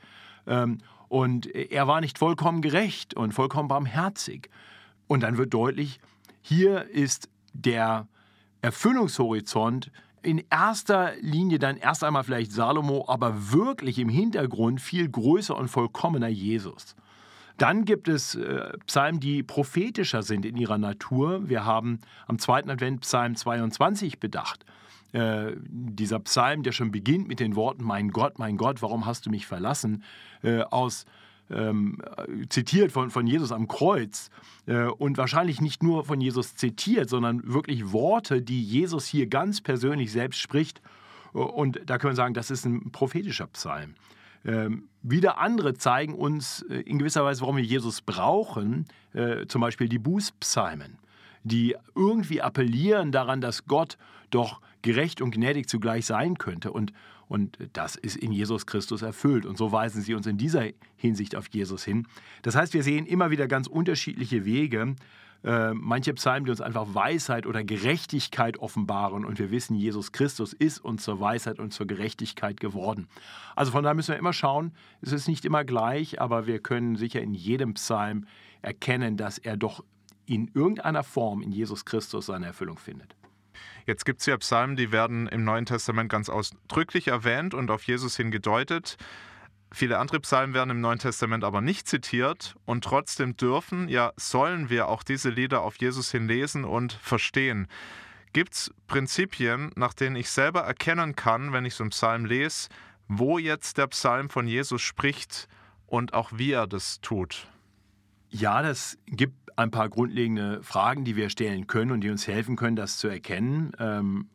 Ähm, 0.46 0.78
und 1.10 1.54
er 1.54 1.86
war 1.86 2.00
nicht 2.00 2.16
vollkommen 2.16 2.62
gerecht 2.62 3.12
und 3.12 3.34
vollkommen 3.34 3.68
barmherzig. 3.68 4.48
Und 5.12 5.20
dann 5.20 5.36
wird 5.36 5.52
deutlich, 5.52 6.00
hier 6.40 6.88
ist 6.88 7.28
der 7.52 8.08
Erfüllungshorizont 8.62 9.90
in 10.22 10.42
erster 10.48 11.12
Linie 11.20 11.58
dann 11.58 11.76
erst 11.76 12.02
einmal 12.02 12.24
vielleicht 12.24 12.50
Salomo, 12.50 13.04
aber 13.08 13.52
wirklich 13.52 13.98
im 13.98 14.08
Hintergrund 14.08 14.80
viel 14.80 15.10
größer 15.10 15.54
und 15.54 15.68
vollkommener 15.68 16.28
Jesus. 16.28 16.96
Dann 17.58 17.84
gibt 17.84 18.08
es 18.08 18.36
äh, 18.36 18.72
Psalmen, 18.86 19.20
die 19.20 19.42
prophetischer 19.42 20.22
sind 20.22 20.46
in 20.46 20.56
ihrer 20.56 20.78
Natur. 20.78 21.46
Wir 21.46 21.66
haben 21.66 22.00
am 22.26 22.38
zweiten 22.38 22.70
Advent 22.70 23.02
Psalm 23.02 23.36
22 23.36 24.18
bedacht. 24.18 24.64
Äh, 25.12 25.52
dieser 25.58 26.20
Psalm, 26.20 26.62
der 26.62 26.72
schon 26.72 26.90
beginnt 26.90 27.28
mit 27.28 27.38
den 27.38 27.54
Worten, 27.54 27.84
mein 27.84 28.12
Gott, 28.12 28.38
mein 28.38 28.56
Gott, 28.56 28.80
warum 28.80 29.04
hast 29.04 29.26
du 29.26 29.30
mich 29.30 29.46
verlassen, 29.46 30.04
äh, 30.42 30.62
aus 30.62 31.04
ähm, 31.52 31.98
zitiert 32.48 32.92
von, 32.92 33.10
von 33.10 33.26
Jesus 33.26 33.52
am 33.52 33.68
Kreuz 33.68 34.30
äh, 34.66 34.84
und 34.84 35.18
wahrscheinlich 35.18 35.60
nicht 35.60 35.82
nur 35.82 36.04
von 36.04 36.20
Jesus 36.20 36.56
zitiert, 36.56 37.08
sondern 37.08 37.52
wirklich 37.52 37.92
Worte, 37.92 38.42
die 38.42 38.62
Jesus 38.62 39.06
hier 39.06 39.26
ganz 39.26 39.60
persönlich 39.60 40.12
selbst 40.12 40.40
spricht. 40.40 40.80
Und 41.32 41.80
da 41.86 41.98
können 41.98 42.12
wir 42.12 42.16
sagen, 42.16 42.34
das 42.34 42.50
ist 42.50 42.64
ein 42.66 42.90
prophetischer 42.92 43.46
Psalm. 43.48 43.94
Ähm, 44.44 44.88
wieder 45.02 45.38
andere 45.38 45.74
zeigen 45.74 46.14
uns 46.14 46.62
äh, 46.62 46.80
in 46.80 46.98
gewisser 46.98 47.24
Weise, 47.24 47.42
warum 47.42 47.56
wir 47.56 47.64
Jesus 47.64 48.00
brauchen, 48.00 48.86
äh, 49.12 49.46
zum 49.46 49.60
Beispiel 49.60 49.88
die 49.88 49.98
Bußpsalmen, 49.98 50.98
die 51.44 51.76
irgendwie 51.94 52.42
appellieren 52.42 53.12
daran, 53.12 53.40
dass 53.40 53.66
Gott 53.66 53.98
doch 54.30 54.60
gerecht 54.82 55.22
und 55.22 55.30
gnädig 55.30 55.68
zugleich 55.68 56.06
sein 56.06 56.38
könnte. 56.38 56.72
Und, 56.72 56.92
und 57.32 57.56
das 57.72 57.96
ist 57.96 58.16
in 58.16 58.30
Jesus 58.30 58.66
Christus 58.66 59.00
erfüllt. 59.00 59.46
Und 59.46 59.56
so 59.56 59.72
weisen 59.72 60.02
sie 60.02 60.12
uns 60.12 60.26
in 60.26 60.36
dieser 60.36 60.66
Hinsicht 60.96 61.34
auf 61.34 61.46
Jesus 61.50 61.82
hin. 61.82 62.06
Das 62.42 62.54
heißt, 62.54 62.74
wir 62.74 62.82
sehen 62.82 63.06
immer 63.06 63.30
wieder 63.30 63.48
ganz 63.48 63.68
unterschiedliche 63.68 64.44
Wege, 64.44 64.96
äh, 65.42 65.72
manche 65.72 66.12
Psalmen, 66.12 66.44
die 66.44 66.50
uns 66.50 66.60
einfach 66.60 66.94
Weisheit 66.94 67.46
oder 67.46 67.64
Gerechtigkeit 67.64 68.58
offenbaren 68.58 69.24
und 69.24 69.38
wir 69.38 69.50
wissen, 69.50 69.74
Jesus 69.76 70.12
Christus 70.12 70.52
ist 70.52 70.84
uns 70.84 71.04
zur 71.04 71.20
Weisheit 71.20 71.58
und 71.58 71.72
zur 71.72 71.86
Gerechtigkeit 71.86 72.60
geworden. 72.60 73.08
Also 73.56 73.72
von 73.72 73.82
daher 73.82 73.94
müssen 73.94 74.12
wir 74.12 74.18
immer 74.18 74.34
schauen, 74.34 74.72
es 75.00 75.12
ist 75.12 75.26
nicht 75.26 75.46
immer 75.46 75.64
gleich, 75.64 76.20
aber 76.20 76.46
wir 76.46 76.58
können 76.58 76.96
sicher 76.96 77.22
in 77.22 77.32
jedem 77.32 77.72
Psalm 77.74 78.26
erkennen, 78.60 79.16
dass 79.16 79.38
er 79.38 79.56
doch 79.56 79.82
in 80.26 80.50
irgendeiner 80.52 81.02
Form 81.02 81.40
in 81.40 81.50
Jesus 81.50 81.86
Christus 81.86 82.26
seine 82.26 82.44
Erfüllung 82.44 82.76
findet. 82.76 83.16
Jetzt 83.86 84.04
gibt 84.04 84.20
es 84.20 84.26
ja 84.26 84.36
Psalmen, 84.36 84.76
die 84.76 84.92
werden 84.92 85.26
im 85.28 85.44
Neuen 85.44 85.66
Testament 85.66 86.10
ganz 86.10 86.28
ausdrücklich 86.28 87.08
erwähnt 87.08 87.54
und 87.54 87.70
auf 87.70 87.82
Jesus 87.84 88.16
hin 88.16 88.30
gedeutet. 88.30 88.96
Viele 89.72 89.98
andere 89.98 90.20
Psalmen 90.20 90.54
werden 90.54 90.70
im 90.70 90.80
Neuen 90.80 90.98
Testament 90.98 91.44
aber 91.44 91.62
nicht 91.62 91.88
zitiert 91.88 92.56
und 92.66 92.84
trotzdem 92.84 93.36
dürfen, 93.36 93.88
ja 93.88 94.12
sollen 94.16 94.68
wir 94.68 94.88
auch 94.88 95.02
diese 95.02 95.30
Lieder 95.30 95.62
auf 95.62 95.76
Jesus 95.76 96.10
hin 96.10 96.28
lesen 96.28 96.64
und 96.64 96.92
verstehen. 96.92 97.68
Gibt 98.34 98.54
es 98.54 98.74
Prinzipien, 98.86 99.72
nach 99.74 99.94
denen 99.94 100.16
ich 100.16 100.30
selber 100.30 100.60
erkennen 100.60 101.16
kann, 101.16 101.52
wenn 101.52 101.64
ich 101.64 101.74
so 101.74 101.84
einen 101.84 101.90
Psalm 101.90 102.26
lese, 102.26 102.68
wo 103.08 103.38
jetzt 103.38 103.78
der 103.78 103.86
Psalm 103.88 104.30
von 104.30 104.46
Jesus 104.46 104.82
spricht 104.82 105.48
und 105.86 106.14
auch 106.14 106.32
wie 106.34 106.52
er 106.52 106.66
das 106.66 107.00
tut? 107.00 107.48
Ja, 108.30 108.62
das 108.62 108.96
gibt 109.06 109.34
ein 109.56 109.70
paar 109.70 109.88
grundlegende 109.88 110.62
Fragen, 110.62 111.04
die 111.04 111.16
wir 111.16 111.30
stellen 111.30 111.66
können 111.66 111.90
und 111.92 112.00
die 112.00 112.10
uns 112.10 112.26
helfen 112.26 112.56
können, 112.56 112.76
das 112.76 112.98
zu 112.98 113.08
erkennen. 113.08 113.72
Ähm, 113.78 114.28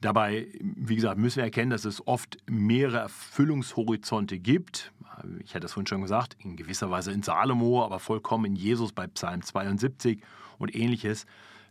dabei, 0.00 0.48
wie 0.60 0.96
gesagt, 0.96 1.18
müssen 1.18 1.36
wir 1.36 1.44
erkennen, 1.44 1.70
dass 1.70 1.84
es 1.84 2.06
oft 2.06 2.38
mehrere 2.48 2.98
Erfüllungshorizonte 2.98 4.38
gibt. 4.38 4.92
Ich 5.44 5.54
hatte 5.54 5.66
es 5.66 5.72
vorhin 5.72 5.86
schon 5.86 6.02
gesagt, 6.02 6.36
in 6.40 6.56
gewisser 6.56 6.90
Weise 6.90 7.12
in 7.12 7.22
Salomo, 7.22 7.84
aber 7.84 7.98
vollkommen 7.98 8.46
in 8.46 8.56
Jesus 8.56 8.92
bei 8.92 9.06
Psalm 9.06 9.42
72 9.42 10.20
und 10.58 10.74
ähnliches. 10.74 11.26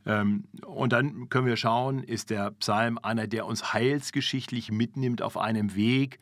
Ähm, 0.05 0.45
und 0.65 0.93
dann 0.93 1.29
können 1.29 1.47
wir 1.47 1.57
schauen, 1.57 2.03
ist 2.03 2.29
der 2.29 2.51
Psalm 2.51 2.97
einer, 3.01 3.27
der 3.27 3.45
uns 3.45 3.73
heilsgeschichtlich 3.73 4.71
mitnimmt 4.71 5.21
auf 5.21 5.37
einem 5.37 5.75
Weg, 5.75 6.19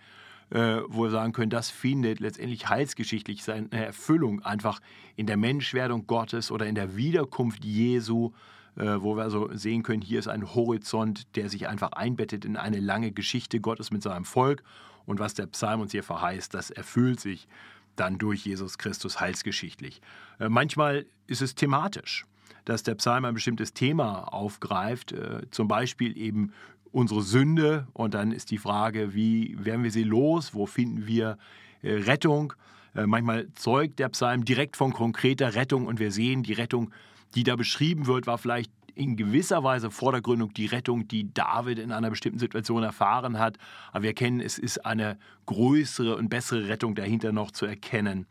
äh, 0.51 0.81
wo 0.87 1.03
wir 1.03 1.09
sagen 1.09 1.33
können, 1.33 1.49
das 1.49 1.69
findet 1.69 2.19
letztendlich 2.19 2.69
heilsgeschichtlich 2.69 3.43
seine 3.43 3.71
Erfüllung 3.71 4.41
einfach 4.43 4.79
in 5.15 5.25
der 5.25 5.37
Menschwerdung 5.37 6.07
Gottes 6.07 6.51
oder 6.51 6.65
in 6.65 6.75
der 6.75 6.95
Wiederkunft 6.95 7.63
Jesu, 7.63 8.31
äh, 8.75 8.97
wo 8.99 9.15
wir 9.15 9.23
also 9.23 9.49
sehen 9.53 9.83
können, 9.83 10.01
hier 10.01 10.19
ist 10.19 10.27
ein 10.27 10.53
Horizont, 10.53 11.35
der 11.35 11.49
sich 11.49 11.67
einfach 11.67 11.93
einbettet 11.93 12.45
in 12.45 12.57
eine 12.57 12.79
lange 12.79 13.11
Geschichte 13.11 13.59
Gottes 13.59 13.91
mit 13.91 14.03
seinem 14.03 14.25
Volk. 14.25 14.63
Und 15.05 15.19
was 15.19 15.33
der 15.33 15.47
Psalm 15.47 15.81
uns 15.81 15.91
hier 15.91 16.03
verheißt, 16.03 16.53
das 16.53 16.69
erfüllt 16.69 17.19
sich 17.19 17.47
dann 17.95 18.17
durch 18.17 18.45
Jesus 18.45 18.77
Christus 18.77 19.19
heilsgeschichtlich. 19.19 20.01
Äh, 20.39 20.49
manchmal 20.49 21.05
ist 21.27 21.41
es 21.41 21.55
thematisch 21.55 22.25
dass 22.65 22.83
der 22.83 22.95
Psalm 22.95 23.25
ein 23.25 23.33
bestimmtes 23.33 23.73
Thema 23.73 24.31
aufgreift, 24.33 25.13
äh, 25.13 25.41
zum 25.51 25.67
Beispiel 25.67 26.17
eben 26.17 26.53
unsere 26.91 27.21
Sünde 27.21 27.87
und 27.93 28.13
dann 28.13 28.31
ist 28.31 28.51
die 28.51 28.57
Frage, 28.57 29.13
wie 29.13 29.55
werden 29.59 29.83
wir 29.83 29.91
sie 29.91 30.03
los, 30.03 30.53
wo 30.53 30.65
finden 30.65 31.07
wir 31.07 31.37
äh, 31.81 31.93
Rettung. 31.93 32.53
Äh, 32.95 33.07
manchmal 33.07 33.47
zeugt 33.55 33.99
der 33.99 34.09
Psalm 34.09 34.45
direkt 34.45 34.77
von 34.77 34.93
konkreter 34.93 35.55
Rettung 35.55 35.87
und 35.87 35.99
wir 35.99 36.11
sehen, 36.11 36.43
die 36.43 36.53
Rettung, 36.53 36.91
die 37.35 37.43
da 37.43 37.55
beschrieben 37.55 38.07
wird, 38.07 38.27
war 38.27 38.37
vielleicht 38.37 38.71
in 38.93 39.15
gewisser 39.15 39.63
Weise 39.63 39.89
vordergründig 39.89 40.53
die 40.53 40.65
Rettung, 40.65 41.07
die 41.07 41.33
David 41.33 41.79
in 41.79 41.91
einer 41.91 42.09
bestimmten 42.09 42.39
Situation 42.39 42.83
erfahren 42.83 43.39
hat. 43.39 43.57
Aber 43.91 44.03
wir 44.03 44.09
erkennen, 44.09 44.41
es 44.41 44.57
ist 44.59 44.85
eine 44.85 45.17
größere 45.45 46.17
und 46.17 46.29
bessere 46.29 46.67
Rettung 46.67 46.95
dahinter 46.95 47.31
noch 47.31 47.51
zu 47.51 47.65
erkennen. 47.65 48.27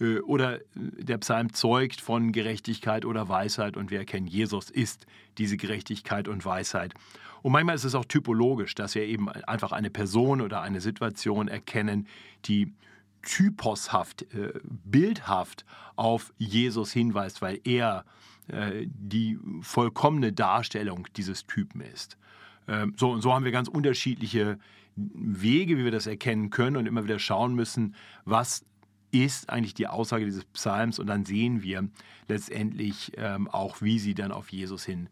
Äh, 0.00 0.18
oder 0.20 0.60
der 0.74 1.18
Psalm 1.18 1.52
zeugt 1.52 2.00
von 2.00 2.32
Gerechtigkeit 2.32 3.04
oder 3.04 3.28
Weisheit 3.28 3.76
und 3.76 3.90
wir 3.90 3.98
erkennen, 3.98 4.26
Jesus 4.26 4.70
ist 4.70 5.06
diese 5.38 5.56
Gerechtigkeit 5.56 6.28
und 6.28 6.44
Weisheit. 6.44 6.94
Und 7.42 7.52
manchmal 7.52 7.76
ist 7.76 7.84
es 7.84 7.94
auch 7.94 8.04
typologisch, 8.04 8.74
dass 8.74 8.94
wir 8.94 9.02
eben 9.02 9.28
einfach 9.28 9.72
eine 9.72 9.90
Person 9.90 10.40
oder 10.40 10.62
eine 10.62 10.80
Situation 10.80 11.48
erkennen, 11.48 12.06
die 12.46 12.72
typoshaft, 13.22 14.22
äh, 14.34 14.52
bildhaft 14.62 15.64
auf 15.96 16.32
Jesus 16.38 16.92
hinweist, 16.92 17.42
weil 17.42 17.60
er 17.64 18.04
äh, 18.48 18.86
die 18.86 19.38
vollkommene 19.60 20.32
Darstellung 20.32 21.08
dieses 21.16 21.46
Typen 21.46 21.80
ist. 21.80 22.16
Ähm, 22.68 22.94
so 22.96 23.10
und 23.10 23.22
so 23.22 23.34
haben 23.34 23.44
wir 23.44 23.52
ganz 23.52 23.68
unterschiedliche 23.68 24.58
Wege, 24.96 25.76
wie 25.76 25.84
wir 25.84 25.90
das 25.90 26.06
erkennen 26.06 26.50
können 26.50 26.76
und 26.76 26.86
immer 26.86 27.04
wieder 27.04 27.18
schauen 27.18 27.54
müssen, 27.54 27.94
was 28.24 28.64
ist 29.24 29.50
eigentlich 29.50 29.74
die 29.74 29.86
Aussage 29.86 30.24
dieses 30.24 30.44
Psalms 30.46 30.98
und 30.98 31.06
dann 31.06 31.24
sehen 31.24 31.62
wir 31.62 31.88
letztendlich 32.28 33.12
ähm, 33.16 33.48
auch, 33.48 33.82
wie 33.82 33.98
sie 33.98 34.14
dann 34.14 34.32
auf 34.32 34.50
Jesus 34.50 34.84
hin 34.84 35.08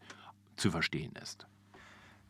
zu 0.56 0.70
verstehen 0.70 1.12
ist. 1.22 1.46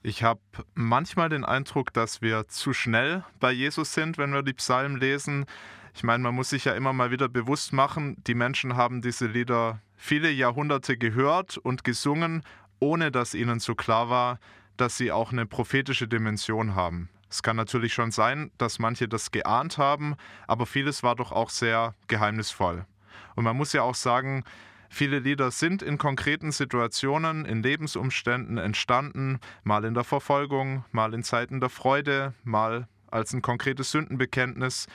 Ich 0.02 0.22
habe 0.22 0.40
manchmal 0.74 1.30
den 1.30 1.44
Eindruck, 1.44 1.92
dass 1.92 2.20
wir 2.20 2.46
zu 2.48 2.74
schnell 2.74 3.24
bei 3.40 3.52
Jesus 3.52 3.94
sind, 3.94 4.18
wenn 4.18 4.34
wir 4.34 4.42
die 4.42 4.52
Psalmen 4.52 4.98
lesen. 4.98 5.46
Ich 5.94 6.02
meine, 6.02 6.22
man 6.22 6.34
muss 6.34 6.50
sich 6.50 6.66
ja 6.66 6.74
immer 6.74 6.92
mal 6.92 7.10
wieder 7.10 7.28
bewusst 7.28 7.72
machen, 7.72 8.16
die 8.26 8.34
Menschen 8.34 8.76
haben 8.76 9.00
diese 9.00 9.26
Lieder 9.26 9.80
viele 9.96 10.30
Jahrhunderte 10.30 10.98
gehört 10.98 11.56
und 11.56 11.84
gesungen, 11.84 12.42
ohne 12.80 13.10
dass 13.10 13.32
ihnen 13.32 13.60
so 13.60 13.74
klar 13.74 14.10
war, 14.10 14.38
dass 14.76 14.98
sie 14.98 15.10
auch 15.10 15.32
eine 15.32 15.46
prophetische 15.46 16.08
Dimension 16.08 16.74
haben. 16.74 17.08
Es 17.34 17.42
kann 17.42 17.56
natürlich 17.56 17.92
schon 17.92 18.12
sein, 18.12 18.52
dass 18.58 18.78
manche 18.78 19.08
das 19.08 19.32
geahnt 19.32 19.76
haben, 19.76 20.14
aber 20.46 20.66
vieles 20.66 21.02
war 21.02 21.16
doch 21.16 21.32
auch 21.32 21.50
sehr 21.50 21.96
geheimnisvoll. 22.06 22.86
Und 23.34 23.42
man 23.42 23.56
muss 23.56 23.72
ja 23.72 23.82
auch 23.82 23.96
sagen, 23.96 24.44
viele 24.88 25.18
Lieder 25.18 25.50
sind 25.50 25.82
in 25.82 25.98
konkreten 25.98 26.52
Situationen, 26.52 27.44
in 27.44 27.60
Lebensumständen 27.60 28.56
entstanden, 28.56 29.40
mal 29.64 29.84
in 29.84 29.94
der 29.94 30.04
Verfolgung, 30.04 30.84
mal 30.92 31.12
in 31.12 31.24
Zeiten 31.24 31.58
der 31.58 31.70
Freude, 31.70 32.34
mal 32.44 32.86
als 33.10 33.32
ein 33.32 33.42
konkretes 33.42 33.90
Sündenbekenntnis. 33.90 34.86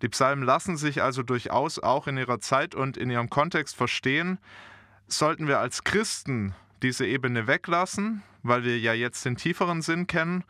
Die 0.00 0.08
Psalmen 0.08 0.42
lassen 0.42 0.78
sich 0.78 1.02
also 1.02 1.22
durchaus 1.22 1.78
auch 1.78 2.06
in 2.06 2.16
ihrer 2.16 2.40
Zeit 2.40 2.74
und 2.74 2.96
in 2.96 3.10
ihrem 3.10 3.28
Kontext 3.28 3.76
verstehen. 3.76 4.38
Sollten 5.06 5.48
wir 5.48 5.58
als 5.58 5.84
Christen 5.84 6.54
diese 6.80 7.04
Ebene 7.04 7.46
weglassen, 7.46 8.22
weil 8.42 8.64
wir 8.64 8.78
ja 8.78 8.94
jetzt 8.94 9.26
den 9.26 9.36
tieferen 9.36 9.82
Sinn 9.82 10.06
kennen, 10.06 10.44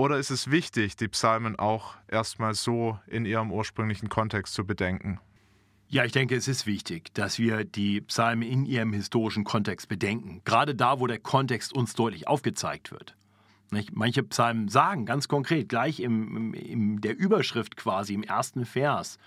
oder 0.00 0.16
ist 0.16 0.30
es 0.30 0.50
wichtig, 0.50 0.96
die 0.96 1.08
Psalmen 1.08 1.58
auch 1.58 1.94
erstmal 2.08 2.54
so 2.54 2.98
in 3.06 3.26
ihrem 3.26 3.52
ursprünglichen 3.52 4.08
Kontext 4.08 4.54
zu 4.54 4.64
bedenken? 4.64 5.20
Ja, 5.88 6.06
ich 6.06 6.12
denke, 6.12 6.34
es 6.36 6.48
ist 6.48 6.64
wichtig, 6.64 7.12
dass 7.12 7.38
wir 7.38 7.64
die 7.64 8.00
Psalmen 8.00 8.48
in 8.48 8.64
ihrem 8.64 8.94
historischen 8.94 9.44
Kontext 9.44 9.90
bedenken. 9.90 10.40
Gerade 10.46 10.74
da, 10.74 11.00
wo 11.00 11.06
der 11.06 11.18
Kontext 11.18 11.74
uns 11.74 11.92
deutlich 11.92 12.28
aufgezeigt 12.28 12.92
wird. 12.92 13.14
Manche 13.92 14.22
Psalmen 14.22 14.68
sagen 14.68 15.04
ganz 15.04 15.28
konkret, 15.28 15.68
gleich 15.68 16.00
im, 16.00 16.54
in 16.54 17.02
der 17.02 17.18
Überschrift 17.18 17.76
quasi, 17.76 18.14
im 18.14 18.22
ersten 18.22 18.64
Vers, 18.64 19.18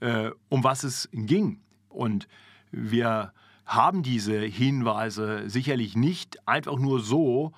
äh, 0.00 0.30
um 0.48 0.64
was 0.64 0.84
es 0.84 1.06
ging. 1.12 1.60
Und 1.90 2.28
wir 2.70 3.34
haben 3.66 4.02
diese 4.02 4.40
Hinweise 4.40 5.50
sicherlich 5.50 5.96
nicht 5.96 6.48
einfach 6.48 6.78
nur 6.78 7.00
so, 7.00 7.52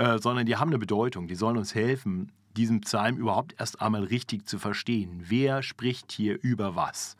äh, 0.00 0.18
sondern 0.18 0.46
die 0.46 0.56
haben 0.56 0.70
eine 0.70 0.78
Bedeutung. 0.78 1.28
Die 1.28 1.34
sollen 1.34 1.58
uns 1.58 1.74
helfen, 1.74 2.32
diesen 2.56 2.80
Psalm 2.80 3.18
überhaupt 3.18 3.54
erst 3.58 3.82
einmal 3.82 4.04
richtig 4.04 4.48
zu 4.48 4.58
verstehen. 4.58 5.24
Wer 5.28 5.62
spricht 5.62 6.10
hier 6.10 6.38
über 6.40 6.74
was? 6.74 7.18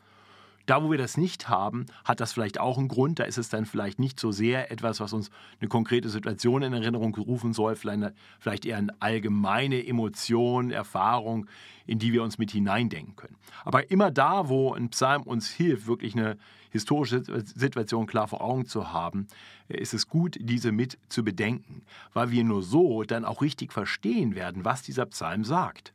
Da, 0.65 0.83
wo 0.83 0.91
wir 0.91 0.97
das 0.97 1.19
nicht 1.19 1.51
haben, 1.51 1.85
hat 2.07 2.21
das 2.21 2.33
vielleicht 2.33 2.59
auch 2.59 2.79
einen 2.79 2.89
Grund. 2.89 3.19
Da 3.19 3.25
ist 3.25 3.37
es 3.37 3.51
dann 3.51 3.67
vielleicht 3.67 3.99
nicht 3.99 4.19
so 4.19 4.33
sehr 4.33 4.71
etwas, 4.71 4.99
was 4.99 5.13
uns 5.13 5.31
eine 5.61 5.69
konkrete 5.69 6.09
Situation 6.09 6.63
in 6.63 6.73
Erinnerung 6.73 7.15
rufen 7.17 7.53
soll, 7.53 7.77
vielleicht 7.77 8.65
eher 8.65 8.79
eine 8.79 8.95
allgemeine 8.99 9.87
Emotion, 9.87 10.71
Erfahrung, 10.71 11.49
in 11.87 11.99
die 11.99 12.15
wir 12.15 12.23
uns 12.23 12.39
mit 12.39 12.51
hineindenken 12.51 13.15
können. 13.15 13.37
Aber 13.63 13.91
immer 13.91 14.11
da, 14.11 14.49
wo 14.49 14.73
ein 14.73 14.89
Psalm 14.89 15.25
uns 15.25 15.51
hilft, 15.51 15.87
wirklich 15.87 16.17
eine 16.17 16.39
historische 16.71 17.23
Situation 17.45 18.07
klar 18.07 18.29
vor 18.29 18.41
Augen 18.41 18.67
zu 18.67 18.93
haben, 18.93 19.27
ist 19.69 19.95
es 19.95 20.09
gut, 20.09 20.37
diese 20.41 20.73
mit 20.73 20.99
zu 21.09 21.25
bedenken, 21.25 21.83
weil 22.13 22.31
wir 22.31 22.45
nur 22.45 22.63
so 22.63 23.03
dann 23.03 23.25
auch 23.25 23.43
richtig 23.43 23.73
verstehen 23.73 24.35
werden, 24.35 24.65
was 24.65 24.83
dieser 24.83 25.07
Psalm 25.07 25.45
sagt. 25.45 25.93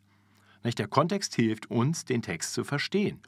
Der 0.78 0.88
Kontext 0.88 1.36
hilft 1.36 1.70
uns, 1.70 2.06
den 2.06 2.22
Text 2.22 2.54
zu 2.54 2.64
verstehen. 2.64 3.20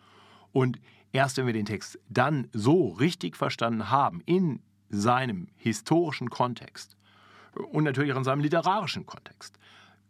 Und 0.51 0.79
erst 1.11 1.37
wenn 1.37 1.45
wir 1.45 1.53
den 1.53 1.65
Text 1.65 1.99
dann 2.09 2.47
so 2.51 2.89
richtig 2.89 3.35
verstanden 3.37 3.91
haben, 3.91 4.21
in 4.25 4.59
seinem 4.89 5.47
historischen 5.55 6.29
Kontext 6.29 6.95
und 7.71 7.83
natürlich 7.83 8.13
auch 8.13 8.17
in 8.17 8.23
seinem 8.23 8.41
literarischen 8.41 9.05
Kontext, 9.05 9.59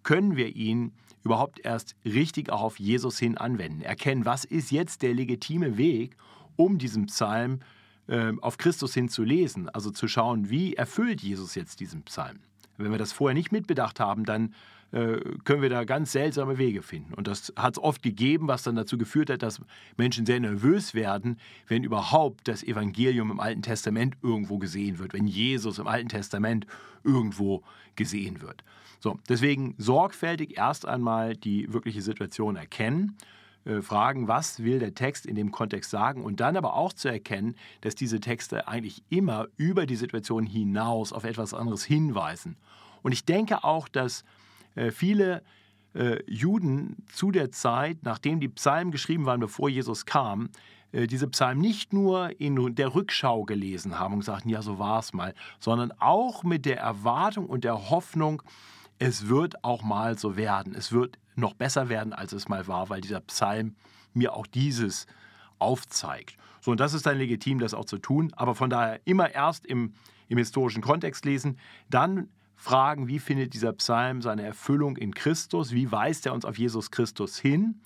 können 0.03 0.37
wir 0.37 0.55
ihn 0.55 0.93
überhaupt 1.23 1.59
erst 1.65 1.97
richtig 2.05 2.49
auch 2.49 2.61
auf 2.61 2.79
Jesus 2.79 3.19
hin 3.19 3.37
anwenden. 3.37 3.81
Erkennen, 3.81 4.23
was 4.23 4.45
ist 4.45 4.71
jetzt 4.71 5.01
der 5.01 5.13
legitime 5.13 5.77
Weg, 5.77 6.15
um 6.57 6.77
diesen 6.77 7.05
Psalm 7.05 7.61
äh, 8.07 8.33
auf 8.41 8.57
Christus 8.57 8.93
hin 8.93 9.07
zu 9.07 9.23
lesen, 9.23 9.69
also 9.69 9.91
zu 9.91 10.07
schauen, 10.07 10.49
wie 10.49 10.73
erfüllt 10.73 11.21
Jesus 11.21 11.55
jetzt 11.55 11.79
diesen 11.79 12.03
Psalm. 12.03 12.39
Wenn 12.77 12.91
wir 12.91 12.97
das 12.97 13.11
vorher 13.11 13.33
nicht 13.33 13.51
mitbedacht 13.51 13.99
haben, 13.99 14.25
dann 14.25 14.53
äh, 14.91 15.19
können 15.43 15.61
wir 15.61 15.69
da 15.69 15.83
ganz 15.83 16.11
seltsame 16.13 16.57
Wege 16.57 16.81
finden. 16.81 17.13
Und 17.13 17.27
das 17.27 17.51
hat 17.55 17.73
es 17.73 17.83
oft 17.83 18.01
gegeben, 18.01 18.47
was 18.47 18.63
dann 18.63 18.75
dazu 18.75 18.97
geführt 18.97 19.29
hat, 19.29 19.43
dass 19.43 19.59
Menschen 19.97 20.25
sehr 20.25 20.39
nervös 20.39 20.93
werden, 20.93 21.39
wenn 21.67 21.83
überhaupt 21.83 22.47
das 22.47 22.63
Evangelium 22.63 23.31
im 23.31 23.39
Alten 23.39 23.61
Testament 23.61 24.15
irgendwo 24.21 24.57
gesehen 24.57 24.99
wird, 24.99 25.13
wenn 25.13 25.27
Jesus 25.27 25.79
im 25.79 25.87
Alten 25.87 26.09
Testament 26.09 26.65
irgendwo 27.03 27.63
gesehen 27.95 28.41
wird. 28.41 28.63
So, 28.99 29.19
deswegen 29.27 29.75
sorgfältig 29.77 30.57
erst 30.57 30.85
einmal 30.85 31.35
die 31.35 31.71
wirkliche 31.73 32.01
Situation 32.01 32.55
erkennen 32.55 33.17
fragen, 33.81 34.27
was 34.27 34.63
will 34.63 34.79
der 34.79 34.93
Text 34.93 35.25
in 35.25 35.35
dem 35.35 35.51
Kontext 35.51 35.89
sagen 35.89 36.23
und 36.23 36.39
dann 36.39 36.55
aber 36.55 36.73
auch 36.73 36.93
zu 36.93 37.09
erkennen, 37.09 37.55
dass 37.81 37.95
diese 37.95 38.19
Texte 38.19 38.67
eigentlich 38.67 39.03
immer 39.09 39.47
über 39.57 39.85
die 39.85 39.95
Situation 39.95 40.45
hinaus 40.45 41.11
auf 41.11 41.23
etwas 41.23 41.53
anderes 41.53 41.83
hinweisen. 41.83 42.55
Und 43.03 43.11
ich 43.11 43.25
denke 43.25 43.63
auch, 43.63 43.87
dass 43.87 44.23
äh, 44.75 44.91
viele 44.91 45.43
äh, 45.93 46.19
Juden 46.27 46.97
zu 47.11 47.31
der 47.31 47.51
Zeit, 47.51 48.03
nachdem 48.03 48.39
die 48.39 48.49
Psalmen 48.49 48.91
geschrieben 48.91 49.25
waren, 49.25 49.39
bevor 49.39 49.69
Jesus 49.69 50.05
kam, 50.05 50.49
äh, 50.91 51.07
diese 51.07 51.27
Psalmen 51.27 51.61
nicht 51.61 51.93
nur 51.93 52.39
in 52.39 52.75
der 52.75 52.93
Rückschau 52.93 53.43
gelesen 53.43 53.99
haben 53.99 54.15
und 54.15 54.23
sagten, 54.23 54.49
ja, 54.49 54.61
so 54.61 54.79
war 54.79 54.99
es 54.99 55.13
mal, 55.13 55.33
sondern 55.59 55.91
auch 55.99 56.43
mit 56.43 56.65
der 56.65 56.79
Erwartung 56.79 57.47
und 57.47 57.63
der 57.63 57.89
Hoffnung, 57.89 58.43
es 58.99 59.27
wird 59.27 59.63
auch 59.63 59.83
mal 59.83 60.17
so 60.17 60.37
werden. 60.37 60.75
Es 60.75 60.91
wird 60.91 61.17
noch 61.37 61.53
besser 61.53 61.89
werden, 61.89 62.13
als 62.13 62.33
es 62.33 62.47
mal 62.47 62.67
war, 62.67 62.89
weil 62.89 63.01
dieser 63.01 63.21
Psalm 63.21 63.75
mir 64.13 64.33
auch 64.33 64.47
dieses 64.47 65.07
aufzeigt. 65.59 66.37
So, 66.61 66.71
und 66.71 66.79
das 66.79 66.93
ist 66.93 67.05
dann 67.05 67.17
legitim, 67.17 67.59
das 67.59 67.73
auch 67.73 67.85
zu 67.85 67.97
tun, 67.97 68.31
aber 68.35 68.55
von 68.55 68.69
daher 68.69 68.99
immer 69.05 69.33
erst 69.33 69.65
im, 69.65 69.93
im 70.27 70.37
historischen 70.37 70.81
Kontext 70.81 71.25
lesen, 71.25 71.57
dann 71.89 72.29
fragen, 72.55 73.07
wie 73.07 73.19
findet 73.19 73.53
dieser 73.53 73.73
Psalm 73.73 74.21
seine 74.21 74.43
Erfüllung 74.43 74.97
in 74.97 75.13
Christus, 75.13 75.71
wie 75.71 75.91
weist 75.91 76.25
er 76.25 76.33
uns 76.33 76.43
auf 76.43 76.57
Jesus 76.57 76.91
Christus 76.91 77.37
hin 77.37 77.79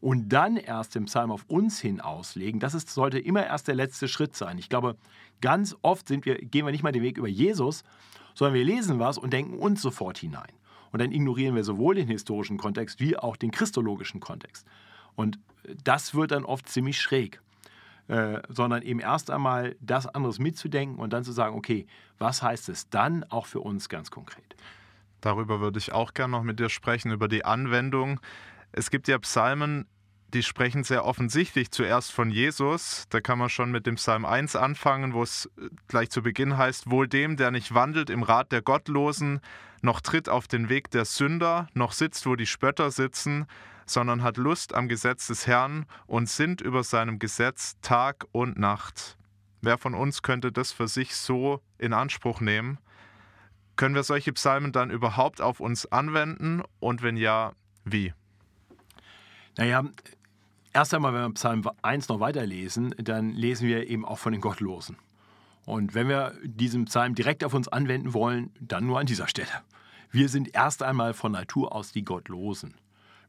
und 0.00 0.28
dann 0.28 0.56
erst 0.56 0.94
den 0.94 1.06
Psalm 1.06 1.30
auf 1.30 1.44
uns 1.46 1.80
hin 1.80 2.00
auslegen, 2.00 2.60
das 2.60 2.74
ist, 2.74 2.90
sollte 2.90 3.18
immer 3.18 3.46
erst 3.46 3.68
der 3.68 3.76
letzte 3.76 4.08
Schritt 4.08 4.36
sein. 4.36 4.58
Ich 4.58 4.68
glaube, 4.68 4.96
ganz 5.40 5.76
oft 5.82 6.10
wir, 6.10 6.36
gehen 6.38 6.66
wir 6.66 6.72
nicht 6.72 6.82
mal 6.82 6.92
den 6.92 7.02
Weg 7.02 7.18
über 7.18 7.28
Jesus, 7.28 7.84
sondern 8.34 8.54
wir 8.54 8.64
lesen 8.64 8.98
was 8.98 9.16
und 9.16 9.32
denken 9.32 9.58
uns 9.58 9.80
sofort 9.80 10.18
hinein. 10.18 10.52
Und 10.96 11.02
dann 11.02 11.12
ignorieren 11.12 11.54
wir 11.54 11.62
sowohl 11.62 11.96
den 11.96 12.08
historischen 12.08 12.56
Kontext 12.56 13.00
wie 13.00 13.18
auch 13.18 13.36
den 13.36 13.50
christologischen 13.50 14.18
Kontext. 14.18 14.66
Und 15.14 15.38
das 15.84 16.14
wird 16.14 16.30
dann 16.30 16.46
oft 16.46 16.66
ziemlich 16.70 16.98
schräg. 16.98 17.42
Äh, 18.08 18.40
sondern 18.48 18.80
eben 18.80 19.00
erst 19.00 19.30
einmal 19.30 19.76
das 19.80 20.06
anderes 20.06 20.38
mitzudenken 20.38 20.98
und 20.98 21.12
dann 21.12 21.22
zu 21.22 21.32
sagen, 21.32 21.54
okay, 21.54 21.86
was 22.16 22.40
heißt 22.40 22.70
es 22.70 22.88
dann 22.88 23.24
auch 23.24 23.44
für 23.44 23.60
uns 23.60 23.90
ganz 23.90 24.10
konkret? 24.10 24.56
Darüber 25.20 25.60
würde 25.60 25.78
ich 25.78 25.92
auch 25.92 26.14
gerne 26.14 26.30
noch 26.30 26.42
mit 26.42 26.58
dir 26.58 26.70
sprechen, 26.70 27.12
über 27.12 27.28
die 27.28 27.44
Anwendung. 27.44 28.18
Es 28.72 28.90
gibt 28.90 29.06
ja 29.06 29.18
Psalmen, 29.18 29.84
die 30.32 30.42
sprechen 30.42 30.82
sehr 30.82 31.04
offensichtlich 31.04 31.70
zuerst 31.72 32.10
von 32.10 32.30
Jesus. 32.30 33.04
Da 33.10 33.20
kann 33.20 33.38
man 33.38 33.50
schon 33.50 33.70
mit 33.70 33.86
dem 33.86 33.96
Psalm 33.96 34.24
1 34.24 34.56
anfangen, 34.56 35.12
wo 35.12 35.22
es 35.22 35.50
gleich 35.88 36.08
zu 36.08 36.22
Beginn 36.22 36.56
heißt, 36.56 36.90
wohl 36.90 37.08
dem, 37.08 37.36
der 37.36 37.50
nicht 37.50 37.74
wandelt 37.74 38.08
im 38.08 38.22
Rat 38.22 38.50
der 38.50 38.62
Gottlosen, 38.62 39.40
noch 39.86 40.02
tritt 40.02 40.28
auf 40.28 40.48
den 40.48 40.68
Weg 40.68 40.90
der 40.90 41.04
Sünder, 41.04 41.68
noch 41.72 41.92
sitzt, 41.92 42.26
wo 42.26 42.36
die 42.36 42.46
Spötter 42.46 42.90
sitzen, 42.90 43.46
sondern 43.86 44.22
hat 44.22 44.36
Lust 44.36 44.74
am 44.74 44.88
Gesetz 44.88 45.28
des 45.28 45.46
Herrn 45.46 45.86
und 46.06 46.28
sinnt 46.28 46.60
über 46.60 46.82
seinem 46.82 47.18
Gesetz 47.18 47.76
Tag 47.80 48.26
und 48.32 48.58
Nacht. 48.58 49.16
Wer 49.62 49.78
von 49.78 49.94
uns 49.94 50.22
könnte 50.22 50.50
das 50.50 50.72
für 50.72 50.88
sich 50.88 51.14
so 51.14 51.60
in 51.78 51.92
Anspruch 51.92 52.40
nehmen? 52.40 52.78
Können 53.76 53.94
wir 53.94 54.02
solche 54.02 54.32
Psalmen 54.32 54.72
dann 54.72 54.90
überhaupt 54.90 55.40
auf 55.40 55.60
uns 55.60 55.86
anwenden 55.86 56.62
und 56.80 57.02
wenn 57.02 57.16
ja, 57.16 57.52
wie? 57.84 58.12
Naja, 59.56 59.84
erst 60.72 60.94
einmal, 60.94 61.14
wenn 61.14 61.22
wir 61.22 61.34
Psalm 61.34 61.62
1 61.82 62.08
noch 62.08 62.18
weiterlesen, 62.18 62.92
dann 62.98 63.30
lesen 63.30 63.68
wir 63.68 63.88
eben 63.88 64.04
auch 64.04 64.18
von 64.18 64.32
den 64.32 64.40
Gottlosen. 64.40 64.96
Und 65.66 65.94
wenn 65.94 66.08
wir 66.08 66.32
diesen 66.44 66.86
Psalm 66.86 67.14
direkt 67.14 67.44
auf 67.44 67.52
uns 67.52 67.68
anwenden 67.68 68.14
wollen, 68.14 68.50
dann 68.60 68.86
nur 68.86 69.00
an 69.00 69.06
dieser 69.06 69.28
Stelle. 69.28 69.48
Wir 70.10 70.28
sind 70.28 70.54
erst 70.54 70.82
einmal 70.82 71.12
von 71.12 71.32
Natur 71.32 71.74
aus 71.74 71.92
die 71.92 72.04
Gottlosen. 72.04 72.74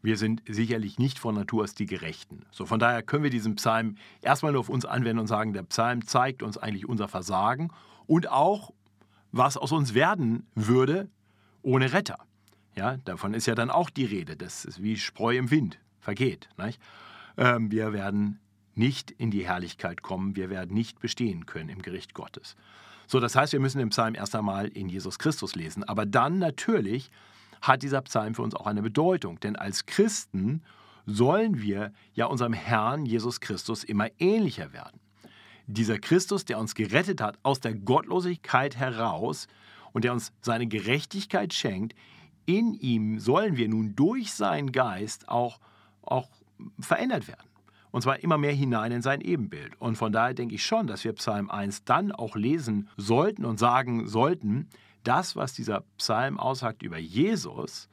Wir 0.03 0.17
sind 0.17 0.43
sicherlich 0.47 0.99
nicht 0.99 1.17
von 1.17 1.33
Natur 1.33 1.63
aus 1.63 1.73
die 1.73 1.87
Gerechten. 1.87 2.45
So 2.51 2.67
von 2.67 2.79
daher 2.79 3.01
können 3.01 3.23
wir 3.23 3.31
diesen 3.31 3.55
Psalm 3.55 3.95
erstmal 4.21 4.51
nur 4.51 4.61
auf 4.61 4.69
uns 4.69 4.85
anwenden 4.85 5.19
und 5.19 5.27
sagen, 5.27 5.53
der 5.53 5.63
Psalm 5.63 6.05
zeigt 6.05 6.43
uns 6.43 6.57
eigentlich 6.59 6.87
unser 6.87 7.07
Versagen 7.07 7.71
und 8.05 8.29
auch, 8.29 8.71
was 9.31 9.57
aus 9.57 9.71
uns 9.71 9.95
werden 9.95 10.45
würde 10.53 11.09
ohne 11.63 11.91
Retter. 11.91 12.19
Ja, 12.75 12.97
davon 12.97 13.33
ist 13.33 13.47
ja 13.47 13.55
dann 13.55 13.71
auch 13.71 13.89
die 13.89 14.05
Rede. 14.05 14.37
Das 14.37 14.63
ist 14.63 14.83
wie 14.83 14.95
Spreu 14.97 15.35
im 15.35 15.49
Wind, 15.49 15.79
vergeht. 15.99 16.47
Ähm, 17.35 17.71
wir 17.71 17.91
werden 17.93 18.39
nicht 18.77 19.11
in 19.11 19.31
die 19.31 19.45
Herrlichkeit 19.45 20.01
kommen, 20.01 20.35
wir 20.35 20.49
werden 20.49 20.73
nicht 20.73 20.99
bestehen 20.99 21.45
können 21.45 21.69
im 21.69 21.81
Gericht 21.81 22.13
Gottes. 22.13 22.55
So, 23.07 23.19
das 23.19 23.35
heißt, 23.35 23.53
wir 23.53 23.59
müssen 23.59 23.79
den 23.79 23.89
Psalm 23.89 24.15
erst 24.15 24.35
einmal 24.35 24.67
in 24.67 24.89
Jesus 24.89 25.17
Christus 25.17 25.55
lesen, 25.55 25.83
aber 25.83 26.05
dann 26.05 26.39
natürlich 26.39 27.09
hat 27.61 27.83
dieser 27.83 28.01
Psalm 28.01 28.35
für 28.35 28.41
uns 28.41 28.55
auch 28.55 28.67
eine 28.67 28.81
Bedeutung. 28.81 29.39
Denn 29.39 29.55
als 29.55 29.85
Christen 29.85 30.61
sollen 31.05 31.61
wir 31.61 31.93
ja 32.13 32.25
unserem 32.25 32.53
Herrn 32.53 33.05
Jesus 33.05 33.39
Christus 33.39 33.83
immer 33.83 34.09
ähnlicher 34.19 34.73
werden. 34.73 34.99
Dieser 35.65 35.99
Christus, 35.99 36.45
der 36.45 36.59
uns 36.59 36.75
gerettet 36.75 37.21
hat 37.21 37.39
aus 37.43 37.59
der 37.59 37.73
Gottlosigkeit 37.73 38.77
heraus 38.77 39.47
und 39.93 40.03
der 40.03 40.13
uns 40.13 40.31
seine 40.41 40.67
Gerechtigkeit 40.67 41.53
schenkt, 41.53 41.95
in 42.45 42.73
ihm 42.73 43.19
sollen 43.19 43.57
wir 43.57 43.67
nun 43.67 43.95
durch 43.95 44.33
seinen 44.33 44.71
Geist 44.71 45.27
auch, 45.27 45.59
auch 46.01 46.29
verändert 46.79 47.27
werden. 47.27 47.46
Und 47.97 48.03
zwar 48.03 48.21
immer 48.21 48.37
mehr 48.37 48.53
hinein 48.53 48.91
in 48.91 49.01
sein 49.01 49.21
Ebenbild. 49.21 49.71
Und 49.81 49.95
von 49.95 50.11
daher 50.11 50.35
denke 50.35 50.53
ich 50.53 50.63
schon, 50.63 50.85
dass 50.85 51.03
wir 51.03 51.13
Psalm 51.13 51.49
1 51.49 51.83
dann 51.83 52.11
auch 52.11 52.35
lesen 52.35 52.89
sollten 52.95 53.43
und 53.43 53.57
sagen 53.57 54.05
sollten, 54.07 54.67
das, 55.03 55.35
was 55.35 55.53
dieser 55.53 55.81
Psalm 55.97 56.39
aussagt 56.39 56.83
über 56.83 56.99
Jesus, 56.99 57.89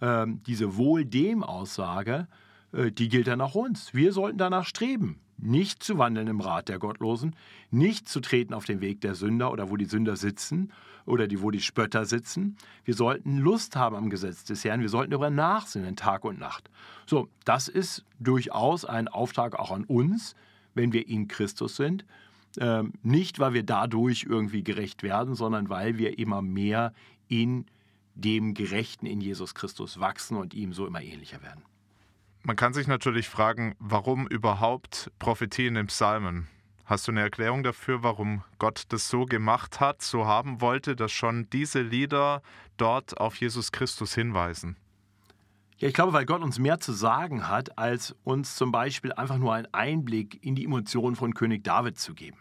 ähm, 0.00 0.42
diese 0.48 0.76
Wohl-dem-Aussage, 0.76 2.26
äh, 2.26 2.45
die 2.72 3.08
gilt 3.08 3.26
dann 3.26 3.40
auch 3.40 3.54
uns. 3.54 3.94
Wir 3.94 4.12
sollten 4.12 4.38
danach 4.38 4.66
streben, 4.66 5.20
nicht 5.38 5.82
zu 5.82 5.98
wandeln 5.98 6.28
im 6.28 6.40
Rat 6.40 6.68
der 6.68 6.78
Gottlosen, 6.78 7.36
nicht 7.70 8.08
zu 8.08 8.20
treten 8.20 8.54
auf 8.54 8.64
den 8.64 8.80
Weg 8.80 9.00
der 9.00 9.14
Sünder 9.14 9.52
oder 9.52 9.70
wo 9.70 9.76
die 9.76 9.84
Sünder 9.84 10.16
sitzen 10.16 10.72
oder 11.04 11.28
die, 11.28 11.42
wo 11.42 11.50
die 11.50 11.60
Spötter 11.60 12.04
sitzen. 12.04 12.56
Wir 12.84 12.94
sollten 12.94 13.38
Lust 13.38 13.76
haben 13.76 13.96
am 13.96 14.10
Gesetz 14.10 14.44
des 14.44 14.64
Herrn, 14.64 14.80
wir 14.80 14.88
sollten 14.88 15.12
darüber 15.12 15.30
nachsinnen, 15.30 15.96
Tag 15.96 16.24
und 16.24 16.38
Nacht. 16.38 16.70
So, 17.06 17.28
das 17.44 17.68
ist 17.68 18.04
durchaus 18.18 18.84
ein 18.84 19.08
Auftrag 19.08 19.58
auch 19.58 19.70
an 19.70 19.84
uns, 19.84 20.34
wenn 20.74 20.92
wir 20.92 21.08
in 21.08 21.28
Christus 21.28 21.76
sind, 21.76 22.04
ähm, 22.58 22.92
nicht, 23.02 23.38
weil 23.38 23.54
wir 23.54 23.62
dadurch 23.62 24.26
irgendwie 24.28 24.64
gerecht 24.64 25.02
werden, 25.02 25.34
sondern 25.34 25.68
weil 25.68 25.98
wir 25.98 26.18
immer 26.18 26.42
mehr 26.42 26.92
in 27.28 27.66
dem 28.14 28.54
Gerechten 28.54 29.06
in 29.06 29.20
Jesus 29.20 29.54
Christus 29.54 30.00
wachsen 30.00 30.36
und 30.36 30.54
ihm 30.54 30.72
so 30.72 30.86
immer 30.86 31.02
ähnlicher 31.02 31.42
werden. 31.42 31.62
Man 32.46 32.54
kann 32.54 32.72
sich 32.72 32.86
natürlich 32.86 33.28
fragen, 33.28 33.74
warum 33.80 34.28
überhaupt 34.28 35.10
Prophetie 35.18 35.66
in 35.66 35.74
den 35.74 35.88
Psalmen? 35.88 36.46
Hast 36.84 37.08
du 37.08 37.10
eine 37.10 37.22
Erklärung 37.22 37.64
dafür, 37.64 38.04
warum 38.04 38.44
Gott 38.60 38.84
das 38.90 39.08
so 39.08 39.24
gemacht 39.24 39.80
hat, 39.80 40.00
so 40.00 40.26
haben 40.26 40.60
wollte, 40.60 40.94
dass 40.94 41.10
schon 41.10 41.50
diese 41.50 41.82
Lieder 41.82 42.42
dort 42.76 43.18
auf 43.18 43.34
Jesus 43.34 43.72
Christus 43.72 44.14
hinweisen? 44.14 44.76
Ja, 45.78 45.88
ich 45.88 45.94
glaube, 45.94 46.12
weil 46.12 46.24
Gott 46.24 46.40
uns 46.40 46.60
mehr 46.60 46.78
zu 46.78 46.92
sagen 46.92 47.48
hat, 47.48 47.76
als 47.78 48.14
uns 48.22 48.54
zum 48.54 48.70
Beispiel 48.70 49.12
einfach 49.12 49.38
nur 49.38 49.52
einen 49.52 49.74
Einblick 49.74 50.38
in 50.44 50.54
die 50.54 50.66
Emotionen 50.66 51.16
von 51.16 51.34
König 51.34 51.64
David 51.64 51.98
zu 51.98 52.14
geben. 52.14 52.38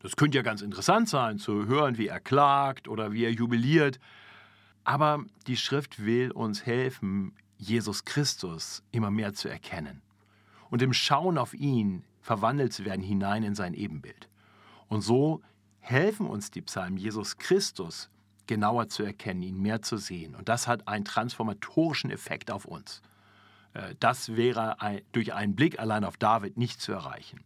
Das 0.00 0.14
könnte 0.14 0.38
ja 0.38 0.42
ganz 0.42 0.62
interessant 0.62 1.08
sein, 1.08 1.38
zu 1.38 1.66
hören, 1.66 1.98
wie 1.98 2.06
er 2.06 2.20
klagt 2.20 2.86
oder 2.86 3.10
wie 3.10 3.24
er 3.24 3.32
jubiliert. 3.32 3.98
Aber 4.84 5.24
die 5.48 5.56
Schrift 5.56 6.04
will 6.06 6.30
uns 6.30 6.64
helfen, 6.66 7.34
Jesus 7.60 8.04
Christus 8.04 8.82
immer 8.90 9.10
mehr 9.10 9.34
zu 9.34 9.48
erkennen 9.48 10.00
und 10.70 10.80
im 10.82 10.92
Schauen 10.92 11.36
auf 11.36 11.52
ihn 11.52 12.04
verwandelt 12.22 12.72
zu 12.72 12.84
werden 12.84 13.02
hinein 13.02 13.42
in 13.42 13.54
sein 13.54 13.74
Ebenbild. 13.74 14.28
Und 14.88 15.02
so 15.02 15.42
helfen 15.78 16.26
uns 16.26 16.50
die 16.50 16.62
Psalmen, 16.62 16.96
Jesus 16.96 17.36
Christus 17.36 18.10
genauer 18.46 18.88
zu 18.88 19.02
erkennen, 19.02 19.42
ihn 19.42 19.60
mehr 19.60 19.82
zu 19.82 19.96
sehen. 19.96 20.34
Und 20.34 20.48
das 20.48 20.66
hat 20.66 20.88
einen 20.88 21.04
transformatorischen 21.04 22.10
Effekt 22.10 22.50
auf 22.50 22.64
uns. 22.64 23.02
Äh, 23.74 23.94
das 24.00 24.36
wäre 24.36 24.76
durch 25.12 25.34
einen 25.34 25.54
Blick 25.54 25.78
allein 25.78 26.04
auf 26.04 26.16
David 26.16 26.56
nicht 26.56 26.80
zu 26.80 26.92
erreichen. 26.92 27.44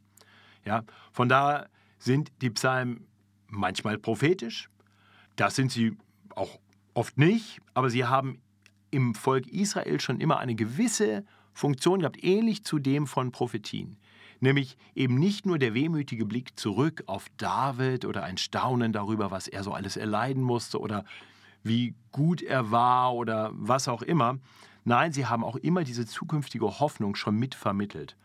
Ja, 0.64 0.84
von 1.12 1.28
daher 1.28 1.68
sind 1.98 2.32
die 2.40 2.50
Psalmen 2.50 3.06
manchmal 3.48 3.98
prophetisch. 3.98 4.70
Das 5.36 5.56
sind 5.56 5.72
sie 5.72 5.96
auch 6.34 6.58
oft 6.94 7.18
nicht, 7.18 7.60
aber 7.74 7.90
sie 7.90 8.04
haben 8.04 8.40
im 8.94 9.14
Volk 9.14 9.48
Israel 9.48 10.00
schon 10.00 10.20
immer 10.20 10.38
eine 10.38 10.54
gewisse 10.54 11.24
Funktion 11.52 12.00
gehabt, 12.00 12.22
ähnlich 12.22 12.64
zu 12.64 12.78
dem 12.78 13.06
von 13.06 13.32
Prophetien. 13.32 13.96
Nämlich 14.40 14.76
eben 14.94 15.18
nicht 15.18 15.46
nur 15.46 15.58
der 15.58 15.74
wehmütige 15.74 16.24
Blick 16.24 16.58
zurück 16.58 17.02
auf 17.06 17.26
David 17.36 18.04
oder 18.04 18.22
ein 18.22 18.36
Staunen 18.36 18.92
darüber, 18.92 19.30
was 19.30 19.48
er 19.48 19.64
so 19.64 19.72
alles 19.72 19.96
erleiden 19.96 20.42
musste 20.42 20.78
oder 20.78 21.04
wie 21.62 21.94
gut 22.12 22.42
er 22.42 22.70
war 22.70 23.14
oder 23.14 23.50
was 23.54 23.88
auch 23.88 24.02
immer. 24.02 24.38
Nein, 24.84 25.12
sie 25.12 25.26
haben 25.26 25.42
auch 25.42 25.56
immer 25.56 25.82
diese 25.82 26.06
zukünftige 26.06 26.78
Hoffnung 26.78 27.16
schon 27.16 27.36
mitvermittelt. 27.36 28.16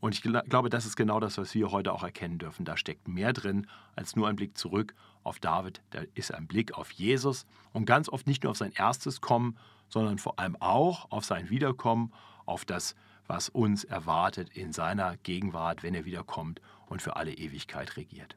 Und 0.00 0.14
ich 0.14 0.22
glaube, 0.22 0.68
das 0.68 0.84
ist 0.84 0.96
genau 0.96 1.20
das, 1.20 1.38
was 1.38 1.54
wir 1.54 1.70
heute 1.70 1.92
auch 1.92 2.02
erkennen 2.02 2.38
dürfen. 2.38 2.64
Da 2.64 2.76
steckt 2.76 3.06
mehr 3.06 3.32
drin 3.32 3.68
als 3.94 4.16
nur 4.16 4.28
ein 4.28 4.36
Blick 4.36 4.58
zurück 4.58 4.94
auf 5.24 5.38
David. 5.38 5.80
Da 5.90 6.02
ist 6.14 6.32
ein 6.32 6.46
Blick 6.46 6.74
auf 6.74 6.90
Jesus 6.90 7.46
und 7.72 7.84
ganz 7.84 8.08
oft 8.08 8.26
nicht 8.26 8.42
nur 8.42 8.50
auf 8.50 8.58
sein 8.58 8.72
erstes 8.72 9.20
Kommen, 9.20 9.56
sondern 9.88 10.18
vor 10.18 10.38
allem 10.38 10.56
auch 10.60 11.10
auf 11.10 11.24
sein 11.24 11.50
Wiederkommen, 11.50 12.12
auf 12.46 12.64
das, 12.64 12.94
was 13.26 13.48
uns 13.48 13.84
erwartet 13.84 14.50
in 14.50 14.72
seiner 14.72 15.16
Gegenwart, 15.18 15.82
wenn 15.82 15.94
er 15.94 16.04
wiederkommt 16.04 16.60
und 16.86 17.02
für 17.02 17.16
alle 17.16 17.32
Ewigkeit 17.32 17.96
regiert. 17.96 18.36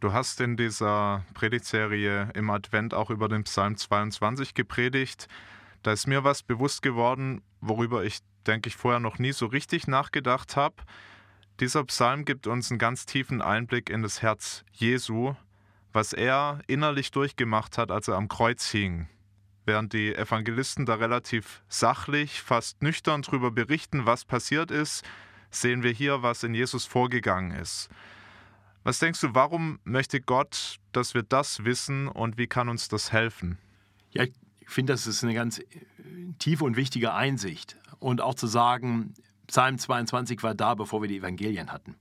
Du 0.00 0.12
hast 0.12 0.40
in 0.40 0.56
dieser 0.56 1.24
Predigtserie 1.34 2.30
im 2.34 2.48
Advent 2.50 2.94
auch 2.94 3.10
über 3.10 3.28
den 3.28 3.44
Psalm 3.44 3.76
22 3.76 4.54
gepredigt. 4.54 5.28
Da 5.82 5.92
ist 5.92 6.06
mir 6.06 6.24
was 6.24 6.42
bewusst 6.42 6.82
geworden, 6.82 7.42
worüber 7.60 8.04
ich 8.04 8.20
denke 8.46 8.68
ich, 8.68 8.76
vorher 8.76 9.00
noch 9.00 9.18
nie 9.18 9.32
so 9.32 9.46
richtig 9.46 9.86
nachgedacht 9.86 10.56
habe. 10.56 10.76
Dieser 11.60 11.84
Psalm 11.84 12.24
gibt 12.24 12.46
uns 12.46 12.70
einen 12.70 12.78
ganz 12.78 13.06
tiefen 13.06 13.42
Einblick 13.42 13.90
in 13.90 14.02
das 14.02 14.22
Herz 14.22 14.64
Jesu, 14.72 15.34
was 15.92 16.12
er 16.12 16.60
innerlich 16.66 17.10
durchgemacht 17.10 17.78
hat, 17.78 17.90
als 17.90 18.08
er 18.08 18.16
am 18.16 18.28
Kreuz 18.28 18.70
hing. 18.70 19.08
Während 19.66 19.92
die 19.92 20.14
Evangelisten 20.14 20.86
da 20.86 20.94
relativ 20.94 21.62
sachlich, 21.68 22.40
fast 22.40 22.82
nüchtern 22.82 23.22
darüber 23.22 23.50
berichten, 23.50 24.06
was 24.06 24.24
passiert 24.24 24.70
ist, 24.70 25.04
sehen 25.50 25.82
wir 25.82 25.90
hier, 25.90 26.22
was 26.22 26.42
in 26.42 26.54
Jesus 26.54 26.86
vorgegangen 26.86 27.52
ist. 27.52 27.88
Was 28.82 28.98
denkst 28.98 29.20
du, 29.20 29.34
warum 29.34 29.78
möchte 29.84 30.20
Gott, 30.20 30.78
dass 30.92 31.14
wir 31.14 31.22
das 31.22 31.64
wissen 31.64 32.08
und 32.08 32.38
wie 32.38 32.46
kann 32.46 32.68
uns 32.68 32.88
das 32.88 33.12
helfen? 33.12 33.58
Ja, 34.12 34.24
ich 34.24 34.32
finde, 34.66 34.94
das 34.94 35.06
ist 35.06 35.22
eine 35.22 35.34
ganz 35.34 35.58
äh, 35.58 35.64
tiefe 36.38 36.64
und 36.64 36.76
wichtige 36.76 37.12
Einsicht. 37.12 37.76
Und 37.98 38.22
auch 38.22 38.34
zu 38.34 38.46
sagen, 38.46 39.14
Psalm 39.46 39.78
22 39.78 40.42
war 40.42 40.54
da, 40.54 40.74
bevor 40.74 41.02
wir 41.02 41.08
die 41.08 41.18
Evangelien 41.18 41.70
hatten. 41.70 41.96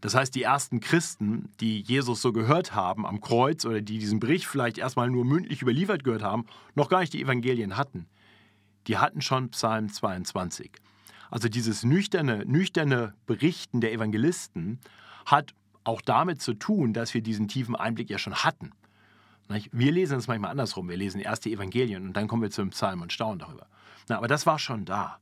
Das 0.00 0.14
heißt, 0.14 0.34
die 0.34 0.42
ersten 0.42 0.80
Christen, 0.80 1.50
die 1.60 1.80
Jesus 1.80 2.22
so 2.22 2.32
gehört 2.32 2.74
haben 2.74 3.04
am 3.04 3.20
Kreuz 3.20 3.64
oder 3.64 3.80
die 3.80 3.98
diesen 3.98 4.20
Bericht 4.20 4.46
vielleicht 4.46 4.78
erstmal 4.78 5.10
nur 5.10 5.24
mündlich 5.24 5.62
überliefert 5.62 6.04
gehört 6.04 6.22
haben, 6.22 6.46
noch 6.74 6.88
gar 6.88 7.00
nicht 7.00 7.12
die 7.12 7.22
Evangelien 7.22 7.76
hatten, 7.76 8.06
die 8.86 8.98
hatten 8.98 9.20
schon 9.20 9.50
Psalm 9.50 9.92
22. 9.92 10.70
Also 11.30 11.48
dieses 11.48 11.84
nüchterne, 11.84 12.44
nüchterne 12.46 13.14
Berichten 13.26 13.80
der 13.80 13.92
Evangelisten 13.92 14.78
hat 15.26 15.52
auch 15.84 16.00
damit 16.00 16.40
zu 16.40 16.54
tun, 16.54 16.92
dass 16.92 17.12
wir 17.12 17.22
diesen 17.22 17.48
tiefen 17.48 17.74
Einblick 17.74 18.08
ja 18.08 18.18
schon 18.18 18.34
hatten. 18.34 18.70
Wir 19.72 19.92
lesen 19.92 20.18
es 20.18 20.28
manchmal 20.28 20.50
andersrum. 20.50 20.88
Wir 20.88 20.96
lesen 20.96 21.20
erst 21.20 21.44
die 21.44 21.52
Evangelien 21.52 22.06
und 22.06 22.12
dann 22.14 22.28
kommen 22.28 22.42
wir 22.42 22.50
zum 22.50 22.70
Psalm 22.70 23.02
und 23.02 23.12
staunen 23.12 23.38
darüber. 23.38 23.66
Na, 24.08 24.18
aber 24.18 24.28
das 24.28 24.46
war 24.46 24.58
schon 24.58 24.84
da. 24.84 25.18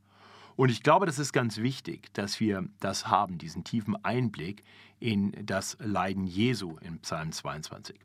Und 0.56 0.70
ich 0.70 0.82
glaube, 0.82 1.04
das 1.04 1.18
ist 1.18 1.32
ganz 1.32 1.58
wichtig, 1.58 2.12
dass 2.14 2.40
wir 2.40 2.64
das 2.80 3.08
haben, 3.08 3.36
diesen 3.36 3.62
tiefen 3.62 3.94
Einblick 4.04 4.64
in 4.98 5.32
das 5.44 5.76
Leiden 5.80 6.26
Jesu 6.26 6.78
in 6.80 6.98
Psalm 7.00 7.30
22. 7.30 7.98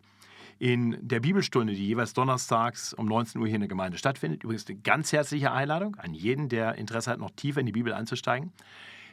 In 0.59 0.97
der 1.01 1.21
Bibelstunde, 1.21 1.73
die 1.73 1.87
jeweils 1.87 2.13
donnerstags 2.13 2.93
um 2.93 3.07
19 3.07 3.41
Uhr 3.41 3.47
hier 3.47 3.55
in 3.55 3.61
der 3.61 3.69
Gemeinde 3.69 3.97
stattfindet, 3.97 4.43
übrigens 4.43 4.67
eine 4.67 4.79
ganz 4.79 5.11
herzliche 5.11 5.51
Einladung 5.51 5.95
an 5.95 6.13
jeden, 6.13 6.49
der 6.49 6.75
Interesse 6.75 7.09
hat, 7.11 7.19
noch 7.19 7.31
tiefer 7.31 7.61
in 7.61 7.65
die 7.65 7.71
Bibel 7.71 7.93
einzusteigen. 7.93 8.51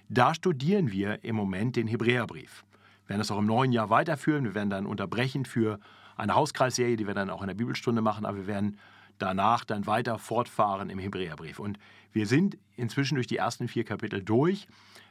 Da 0.09 0.35
studieren 0.35 0.91
wir 0.91 1.25
im 1.25 1.37
Moment 1.37 1.77
den 1.77 1.87
Hebräerbrief. 1.87 2.65
Wir 3.05 3.11
werden 3.11 3.21
das 3.21 3.31
auch 3.31 3.39
im 3.39 3.47
neuen 3.47 3.73
Jahr 3.73 3.89
weiterführen. 3.89 4.45
Wir 4.45 4.55
werden 4.55 4.69
dann 4.69 4.85
unterbrechen 4.85 5.45
für 5.45 5.79
eine 6.17 6.35
Hauskreisserie, 6.35 6.97
die 6.97 7.07
wir 7.07 7.15
dann 7.15 7.31
auch 7.31 7.41
in 7.41 7.49
der 7.49 7.55
Bibelstunde 7.55 8.03
machen, 8.03 8.27
aber 8.27 8.39
wir 8.39 8.47
werden 8.47 8.79
danach 9.19 9.65
dann 9.65 9.87
weiter 9.87 10.19
fortfahren 10.19 10.91
im 10.91 10.99
Hebräerbrief. 10.99 11.59
Und 11.59 11.79
wir 12.13 12.27
sind 12.27 12.59
inzwischen 12.77 13.17
durch 13.17 13.27
die 13.27 13.37
ersten 13.37 13.69
vier 13.69 13.85
Kapitel 13.85 14.23
durch, 14.23 14.67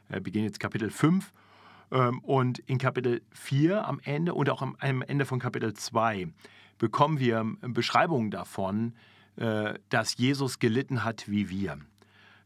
wir 0.08 0.20
beginnen 0.20 0.46
jetzt 0.46 0.60
Kapitel 0.60 0.90
5 0.90 1.32
ähm, 1.90 2.20
und 2.20 2.58
in 2.60 2.78
Kapitel 2.78 3.22
4 3.32 3.86
am 3.86 4.00
Ende 4.02 4.34
und 4.34 4.48
auch 4.50 4.62
am 4.62 4.76
Ende 4.80 5.26
von 5.26 5.38
Kapitel 5.38 5.74
2 5.74 6.28
bekommen 6.78 7.18
wir 7.18 7.44
Beschreibungen 7.60 8.30
davon, 8.30 8.94
äh, 9.36 9.74
dass 9.88 10.16
Jesus 10.16 10.58
gelitten 10.58 11.04
hat 11.04 11.28
wie 11.28 11.50
wir. 11.50 11.78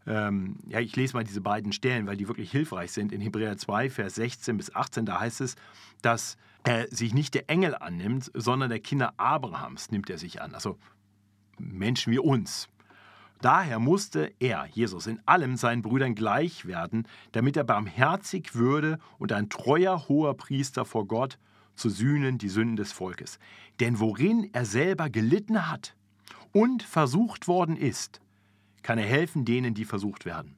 Ähm, 0.06 0.56
ja, 0.66 0.80
ich 0.80 0.96
lese 0.96 1.14
mal 1.14 1.24
diese 1.24 1.40
beiden 1.40 1.72
Stellen, 1.72 2.06
weil 2.06 2.16
die 2.16 2.28
wirklich 2.28 2.50
hilfreich 2.50 2.92
sind. 2.92 3.12
In 3.12 3.20
Hebräer 3.20 3.56
2, 3.56 3.90
Vers 3.90 4.16
16 4.16 4.56
bis 4.56 4.74
18, 4.74 5.06
da 5.06 5.20
heißt 5.20 5.40
es, 5.40 5.54
dass 6.02 6.36
er 6.64 6.88
sich 6.88 7.14
nicht 7.14 7.34
der 7.34 7.48
Engel 7.48 7.74
annimmt, 7.74 8.30
sondern 8.34 8.70
der 8.70 8.80
Kinder 8.80 9.14
Abrahams 9.16 9.90
nimmt 9.90 10.10
er 10.10 10.18
sich 10.18 10.42
an. 10.42 10.54
Also 10.54 10.78
Menschen 11.70 12.12
wie 12.12 12.18
uns. 12.18 12.68
Daher 13.40 13.80
musste 13.80 14.32
er, 14.38 14.66
Jesus, 14.70 15.06
in 15.06 15.20
allem 15.26 15.56
seinen 15.56 15.82
Brüdern 15.82 16.14
gleich 16.14 16.66
werden, 16.66 17.08
damit 17.32 17.56
er 17.56 17.64
barmherzig 17.64 18.54
würde 18.54 18.98
und 19.18 19.32
ein 19.32 19.48
treuer 19.48 20.08
hoher 20.08 20.36
Priester 20.36 20.84
vor 20.84 21.06
Gott 21.06 21.38
zu 21.74 21.88
sühnen 21.88 22.38
die 22.38 22.48
Sünden 22.48 22.76
des 22.76 22.92
Volkes. 22.92 23.38
Denn 23.80 23.98
worin 23.98 24.48
er 24.52 24.64
selber 24.64 25.10
gelitten 25.10 25.68
hat 25.68 25.96
und 26.52 26.82
versucht 26.82 27.48
worden 27.48 27.76
ist, 27.76 28.20
kann 28.82 28.98
er 28.98 29.06
helfen 29.06 29.44
denen, 29.44 29.74
die 29.74 29.84
versucht 29.84 30.24
werden. 30.24 30.56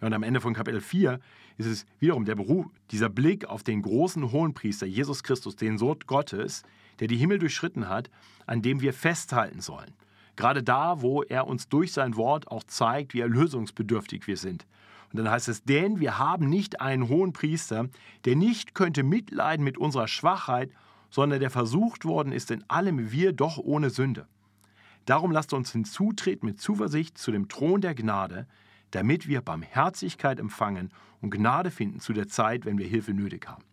Ja, 0.00 0.06
und 0.06 0.14
am 0.14 0.22
Ende 0.22 0.40
von 0.40 0.54
Kapitel 0.54 0.80
4 0.80 1.18
ist 1.58 1.66
es 1.66 1.86
wiederum 1.98 2.24
der 2.24 2.34
Beruf, 2.34 2.66
dieser 2.90 3.08
Blick 3.08 3.46
auf 3.46 3.62
den 3.62 3.82
großen 3.82 4.30
Hohenpriester, 4.30 4.86
Jesus 4.86 5.22
Christus, 5.22 5.56
den 5.56 5.78
Sohn 5.78 5.98
Gottes, 6.06 6.62
der 7.00 7.08
die 7.08 7.16
Himmel 7.16 7.38
durchschritten 7.38 7.88
hat, 7.88 8.10
an 8.46 8.62
dem 8.62 8.80
wir 8.80 8.92
festhalten 8.92 9.60
sollen. 9.60 9.92
Gerade 10.36 10.62
da, 10.62 11.02
wo 11.02 11.22
er 11.22 11.46
uns 11.46 11.68
durch 11.68 11.92
sein 11.92 12.16
Wort 12.16 12.48
auch 12.48 12.64
zeigt, 12.64 13.14
wie 13.14 13.20
erlösungsbedürftig 13.20 14.26
wir 14.26 14.36
sind. 14.36 14.66
Und 15.12 15.18
dann 15.18 15.30
heißt 15.30 15.48
es, 15.48 15.62
denn 15.64 16.00
wir 16.00 16.18
haben 16.18 16.48
nicht 16.48 16.80
einen 16.80 17.08
hohen 17.08 17.34
Priester, 17.34 17.88
der 18.24 18.34
nicht 18.34 18.74
könnte 18.74 19.02
mitleiden 19.02 19.62
mit 19.62 19.76
unserer 19.76 20.08
Schwachheit, 20.08 20.70
sondern 21.10 21.40
der 21.40 21.50
versucht 21.50 22.06
worden 22.06 22.32
ist 22.32 22.50
in 22.50 22.64
allem, 22.68 23.12
wir 23.12 23.34
doch 23.34 23.58
ohne 23.58 23.90
Sünde. 23.90 24.26
Darum 25.04 25.30
lasst 25.30 25.52
uns 25.52 25.72
hinzutreten 25.72 26.48
mit 26.48 26.60
Zuversicht 26.60 27.18
zu 27.18 27.30
dem 27.30 27.48
Thron 27.48 27.82
der 27.82 27.94
Gnade, 27.94 28.46
damit 28.92 29.28
wir 29.28 29.42
Barmherzigkeit 29.42 30.40
empfangen 30.40 30.90
und 31.20 31.30
Gnade 31.30 31.70
finden 31.70 32.00
zu 32.00 32.14
der 32.14 32.28
Zeit, 32.28 32.64
wenn 32.64 32.78
wir 32.78 32.86
Hilfe 32.86 33.12
nötig 33.12 33.46
haben. 33.48 33.64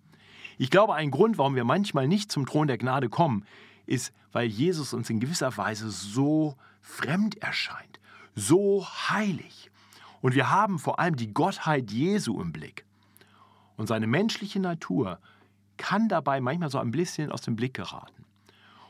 Ich 0.58 0.70
glaube, 0.70 0.96
ein 0.96 1.12
Grund, 1.12 1.38
warum 1.38 1.56
wir 1.56 1.64
manchmal 1.64 2.08
nicht 2.10 2.32
zum 2.32 2.46
Thron 2.46 2.68
der 2.68 2.78
Gnade 2.78 3.08
kommen, 3.08 3.46
ist, 3.90 4.14
weil 4.32 4.48
Jesus 4.48 4.94
uns 4.94 5.10
in 5.10 5.20
gewisser 5.20 5.56
Weise 5.58 5.90
so 5.90 6.56
fremd 6.82 7.42
erscheint, 7.42 8.00
so 8.36 8.86
heilig. 9.10 9.72
Und 10.22 10.36
wir 10.36 10.50
haben 10.50 10.80
vor 10.80 11.00
allem 11.00 11.16
die 11.16 11.34
Gottheit 11.34 11.92
Jesu 11.92 12.40
im 12.42 12.52
Blick. 12.52 12.86
Und 13.78 13.88
seine 13.88 14.08
menschliche 14.08 14.60
Natur 14.60 15.20
kann 15.78 16.10
dabei 16.10 16.42
manchmal 16.42 16.70
so 16.70 16.80
ein 16.80 16.92
bisschen 16.92 17.32
aus 17.32 17.42
dem 17.42 17.56
Blick 17.56 17.74
geraten. 17.74 18.26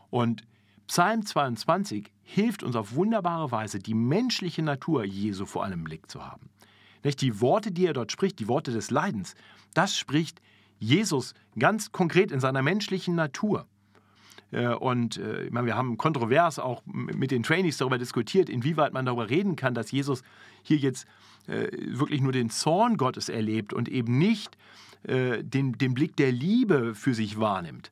Und 0.10 0.44
Psalm 0.88 1.24
22 1.24 2.12
hilft 2.24 2.64
uns 2.64 2.76
auf 2.76 2.96
wunderbare 2.96 3.52
Weise, 3.52 3.78
die 3.78 3.94
menschliche 3.94 4.64
Natur 4.64 5.04
Jesu 5.06 5.46
vor 5.46 5.64
allem 5.64 5.80
im 5.80 5.84
Blick 5.84 6.10
zu 6.10 6.26
haben. 6.26 6.50
Die 7.04 7.40
Worte, 7.42 7.72
die 7.72 7.86
er 7.86 7.94
dort 7.94 8.12
spricht, 8.12 8.40
die 8.40 8.48
Worte 8.48 8.72
des 8.72 8.90
Leidens, 8.90 9.36
das 9.74 9.96
spricht 9.96 10.42
Jesus 10.80 11.36
ganz 11.58 11.92
konkret 11.92 12.32
in 12.32 12.40
seiner 12.40 12.64
menschlichen 12.64 13.16
Natur. 13.16 13.68
Äh, 14.52 14.68
und 14.68 15.18
äh, 15.18 15.46
ich 15.46 15.52
meine, 15.52 15.68
wir 15.68 15.76
haben 15.76 15.98
kontrovers 15.98 16.60
auch 16.60 16.82
mit 16.86 17.32
den 17.32 17.44
Trainees 17.44 17.78
darüber 17.78 17.98
diskutiert, 17.98 18.50
inwieweit 18.50 18.94
man 18.94 19.06
darüber 19.06 19.30
reden 19.30 19.56
kann, 19.56 19.74
dass 19.74 19.92
Jesus 19.92 20.24
hier 20.64 20.78
jetzt 20.78 21.08
äh, 21.48 21.68
wirklich 21.72 22.22
nur 22.22 22.32
den 22.32 22.50
Zorn 22.50 22.98
Gottes 22.98 23.30
erlebt 23.30 23.74
und 23.74 23.90
eben 23.90 24.18
nicht 24.18 24.58
den, 25.02 25.78
den 25.78 25.94
Blick 25.94 26.18
der 26.18 26.34
Liebe 26.34 26.94
für 26.94 27.14
sich 27.14 27.40
wahrnimmt. 27.40 27.90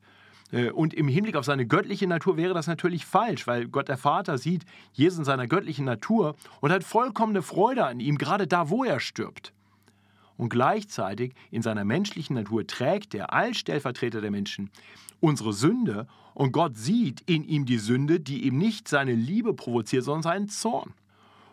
Und 0.74 0.93
im 0.93 1.08
Hinblick 1.08 1.38
auf 1.38 1.46
seine 1.46 1.65
göttliche 1.65 2.06
Natur 2.06 2.36
wäre 2.36 2.54
das 2.54 2.67
natürlich 2.67 3.06
falsch, 3.06 3.48
weil 3.48 3.70
Gott 3.70 3.88
der 3.88 3.96
Vater 3.96 4.38
sieht 4.38 4.65
Jesus 4.91 5.20
in 5.20 5.24
seiner 5.24 5.48
göttlichen 5.48 5.86
Natur 5.86 6.36
und 6.60 6.70
hat 6.70 6.84
vollkommene 6.84 7.41
Freude 7.41 7.86
an 7.86 8.02
ihm, 8.02 8.17
gerade 8.17 8.46
da, 8.46 8.70
wo 8.70 8.84
er 8.84 9.00
stirbt. 9.00 9.54
Und 10.38 10.50
gleichzeitig 10.50 11.34
in 11.52 11.62
seiner 11.62 11.84
menschlichen 11.84 12.36
Natur 12.36 12.65
trägt 12.67 13.15
er 13.15 13.34
als 13.34 13.58
Stellvertreter 13.58 14.21
der 14.21 14.32
Menschen 14.32 14.69
unsere 15.19 15.54
Sünde 15.54 16.08
und 16.34 16.52
Gott 16.52 16.78
sieht 16.78 17.21
in 17.21 17.43
ihm 17.43 17.65
die 17.65 17.80
Sünde, 17.80 18.19
die 18.19 18.45
ihm 18.45 18.58
nicht 18.58 18.88
seine 18.88 19.13
Liebe 19.13 19.54
provoziert, 19.54 20.04
sondern 20.04 20.23
seinen 20.23 20.50
Zorn. 20.50 20.93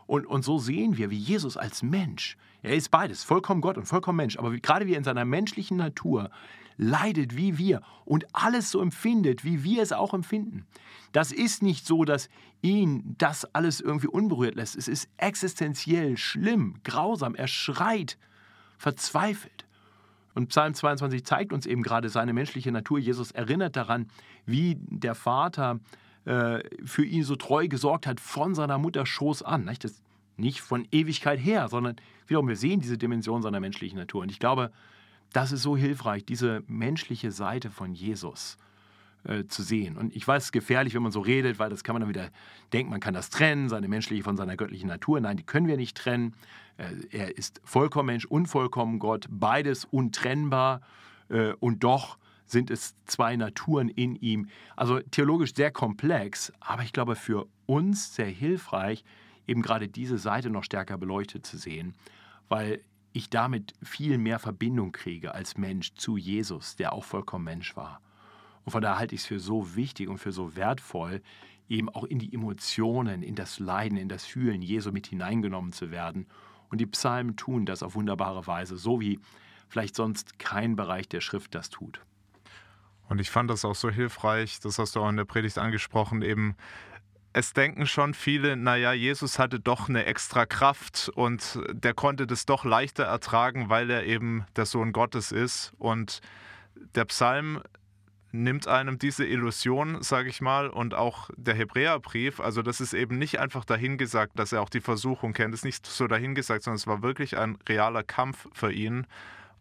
Und, 0.06 0.26
und 0.26 0.44
so 0.44 0.58
sehen 0.58 0.98
wir, 0.98 1.10
wie 1.10 1.18
Jesus 1.18 1.56
als 1.56 1.82
Mensch, 1.82 2.36
er 2.62 2.74
ist 2.74 2.90
beides, 2.90 3.24
vollkommen 3.24 3.62
Gott 3.62 3.78
und 3.78 3.86
vollkommen 3.86 4.16
Mensch, 4.16 4.38
aber 4.38 4.50
gerade 4.58 4.86
wie 4.86 4.92
er 4.92 4.98
in 4.98 5.04
seiner 5.04 5.24
menschlichen 5.24 5.78
Natur 5.78 6.30
leidet 6.76 7.36
wie 7.36 7.56
wir 7.56 7.82
und 8.04 8.26
alles 8.34 8.70
so 8.70 8.80
empfindet, 8.80 9.44
wie 9.44 9.62
wir 9.62 9.82
es 9.82 9.92
auch 9.92 10.12
empfinden. 10.12 10.66
Das 11.12 11.30
ist 11.30 11.62
nicht 11.62 11.86
so, 11.86 12.04
dass 12.04 12.28
ihn 12.62 13.14
das 13.18 13.44
alles 13.54 13.80
irgendwie 13.80 14.08
unberührt 14.08 14.56
lässt. 14.56 14.76
Es 14.76 14.88
ist 14.88 15.08
existenziell 15.16 16.16
schlimm, 16.16 16.76
grausam. 16.82 17.34
Er 17.34 17.46
schreit 17.46 18.18
verzweifelt. 18.76 19.64
Und 20.34 20.48
Psalm 20.48 20.74
22 20.74 21.24
zeigt 21.24 21.52
uns 21.52 21.66
eben 21.66 21.82
gerade 21.82 22.08
seine 22.08 22.32
menschliche 22.32 22.72
Natur. 22.72 22.98
Jesus 22.98 23.30
erinnert 23.30 23.76
daran, 23.76 24.08
wie 24.46 24.76
der 24.80 25.14
Vater 25.14 25.78
äh, 26.24 26.60
für 26.84 27.04
ihn 27.04 27.22
so 27.22 27.36
treu 27.36 27.68
gesorgt 27.68 28.06
hat 28.06 28.18
von 28.18 28.54
seiner 28.54 28.78
Mutter 28.78 29.06
Schoß 29.06 29.42
an. 29.42 29.64
Nicht? 29.64 29.84
Das 29.84 30.02
nicht 30.36 30.60
von 30.60 30.86
Ewigkeit 30.90 31.38
her, 31.38 31.68
sondern 31.68 31.96
wiederum, 32.26 32.48
wir 32.48 32.56
sehen 32.56 32.80
diese 32.80 32.98
Dimension 32.98 33.42
seiner 33.42 33.60
menschlichen 33.60 33.98
Natur. 33.98 34.22
Und 34.22 34.30
ich 34.30 34.38
glaube, 34.38 34.72
das 35.32 35.52
ist 35.52 35.62
so 35.62 35.76
hilfreich, 35.76 36.24
diese 36.24 36.62
menschliche 36.66 37.30
Seite 37.30 37.70
von 37.70 37.94
Jesus 37.94 38.58
äh, 39.24 39.44
zu 39.46 39.62
sehen. 39.62 39.96
Und 39.96 40.14
ich 40.14 40.26
weiß, 40.26 40.42
es 40.42 40.48
ist 40.48 40.52
gefährlich, 40.52 40.94
wenn 40.94 41.02
man 41.02 41.12
so 41.12 41.20
redet, 41.20 41.58
weil 41.58 41.70
das 41.70 41.84
kann 41.84 41.94
man 41.94 42.00
dann 42.00 42.08
wieder 42.08 42.30
denken, 42.72 42.90
man 42.90 43.00
kann 43.00 43.14
das 43.14 43.30
trennen, 43.30 43.68
seine 43.68 43.88
menschliche 43.88 44.22
von 44.22 44.36
seiner 44.36 44.56
göttlichen 44.56 44.88
Natur. 44.88 45.20
Nein, 45.20 45.36
die 45.36 45.42
können 45.42 45.66
wir 45.66 45.76
nicht 45.76 45.96
trennen. 45.96 46.34
Äh, 46.76 46.92
er 47.10 47.38
ist 47.38 47.60
vollkommen 47.64 48.06
Mensch, 48.06 48.24
unvollkommen 48.24 48.98
Gott, 48.98 49.26
beides 49.30 49.84
untrennbar 49.84 50.80
äh, 51.28 51.52
und 51.54 51.84
doch 51.84 52.18
sind 52.46 52.70
es 52.70 52.94
zwei 53.06 53.36
Naturen 53.36 53.88
in 53.88 54.16
ihm. 54.16 54.48
Also 54.76 55.00
theologisch 55.00 55.54
sehr 55.54 55.70
komplex, 55.70 56.52
aber 56.60 56.82
ich 56.82 56.92
glaube 56.92 57.16
für 57.16 57.46
uns 57.66 58.14
sehr 58.14 58.26
hilfreich, 58.26 59.04
eben 59.46 59.62
gerade 59.62 59.88
diese 59.88 60.18
Seite 60.18 60.50
noch 60.50 60.64
stärker 60.64 60.98
beleuchtet 60.98 61.46
zu 61.46 61.56
sehen, 61.56 61.94
weil 62.48 62.80
ich 63.12 63.30
damit 63.30 63.72
viel 63.82 64.18
mehr 64.18 64.38
Verbindung 64.38 64.92
kriege 64.92 65.34
als 65.34 65.56
Mensch 65.56 65.94
zu 65.94 66.16
Jesus, 66.16 66.76
der 66.76 66.92
auch 66.92 67.04
vollkommen 67.04 67.44
Mensch 67.44 67.76
war. 67.76 68.00
Und 68.64 68.72
von 68.72 68.82
daher 68.82 68.98
halte 68.98 69.14
ich 69.14 69.22
es 69.22 69.26
für 69.26 69.40
so 69.40 69.76
wichtig 69.76 70.08
und 70.08 70.18
für 70.18 70.32
so 70.32 70.56
wertvoll, 70.56 71.22
eben 71.68 71.88
auch 71.88 72.04
in 72.04 72.18
die 72.18 72.32
Emotionen, 72.32 73.22
in 73.22 73.34
das 73.34 73.58
Leiden, 73.58 73.96
in 73.98 74.08
das 74.08 74.24
Fühlen 74.24 74.62
Jesu 74.62 74.92
mit 74.92 75.06
hineingenommen 75.06 75.72
zu 75.72 75.90
werden. 75.90 76.26
Und 76.70 76.80
die 76.80 76.86
Psalmen 76.86 77.36
tun 77.36 77.66
das 77.66 77.82
auf 77.82 77.94
wunderbare 77.94 78.46
Weise, 78.46 78.76
so 78.76 79.00
wie 79.00 79.20
vielleicht 79.68 79.94
sonst 79.94 80.38
kein 80.38 80.76
Bereich 80.76 81.08
der 81.08 81.20
Schrift 81.20 81.54
das 81.54 81.70
tut. 81.70 82.00
Und 83.08 83.20
ich 83.20 83.30
fand 83.30 83.50
das 83.50 83.64
auch 83.64 83.74
so 83.74 83.90
hilfreich, 83.90 84.60
das 84.60 84.78
hast 84.78 84.96
du 84.96 85.00
auch 85.00 85.08
in 85.08 85.16
der 85.16 85.24
Predigt 85.24 85.58
angesprochen, 85.58 86.22
eben 86.22 86.56
es 87.36 87.52
denken 87.52 87.86
schon 87.86 88.14
viele, 88.14 88.56
naja, 88.56 88.92
Jesus 88.92 89.40
hatte 89.40 89.58
doch 89.58 89.88
eine 89.88 90.04
extra 90.06 90.46
Kraft 90.46 91.10
und 91.16 91.58
der 91.72 91.92
konnte 91.92 92.28
das 92.28 92.46
doch 92.46 92.64
leichter 92.64 93.04
ertragen, 93.04 93.68
weil 93.68 93.90
er 93.90 94.04
eben 94.04 94.46
der 94.54 94.66
Sohn 94.66 94.92
Gottes 94.92 95.32
ist. 95.32 95.72
Und 95.78 96.20
der 96.94 97.04
Psalm 97.06 97.60
nimmt 98.34 98.66
einem 98.66 98.98
diese 98.98 99.24
Illusion, 99.24 100.02
sage 100.02 100.28
ich 100.28 100.40
mal, 100.40 100.68
und 100.68 100.92
auch 100.92 101.30
der 101.36 101.54
Hebräerbrief, 101.54 102.40
also 102.40 102.62
das 102.62 102.80
ist 102.80 102.92
eben 102.92 103.16
nicht 103.16 103.38
einfach 103.38 103.64
dahingesagt, 103.64 104.36
dass 104.38 104.52
er 104.52 104.60
auch 104.60 104.68
die 104.68 104.80
Versuchung 104.80 105.32
kennt, 105.32 105.54
das 105.54 105.60
ist 105.60 105.64
nicht 105.64 105.86
so 105.86 106.08
dahingesagt, 106.08 106.64
sondern 106.64 106.76
es 106.76 106.86
war 106.88 107.02
wirklich 107.02 107.38
ein 107.38 107.56
realer 107.68 108.02
Kampf 108.02 108.48
für 108.52 108.72
ihn. 108.72 109.06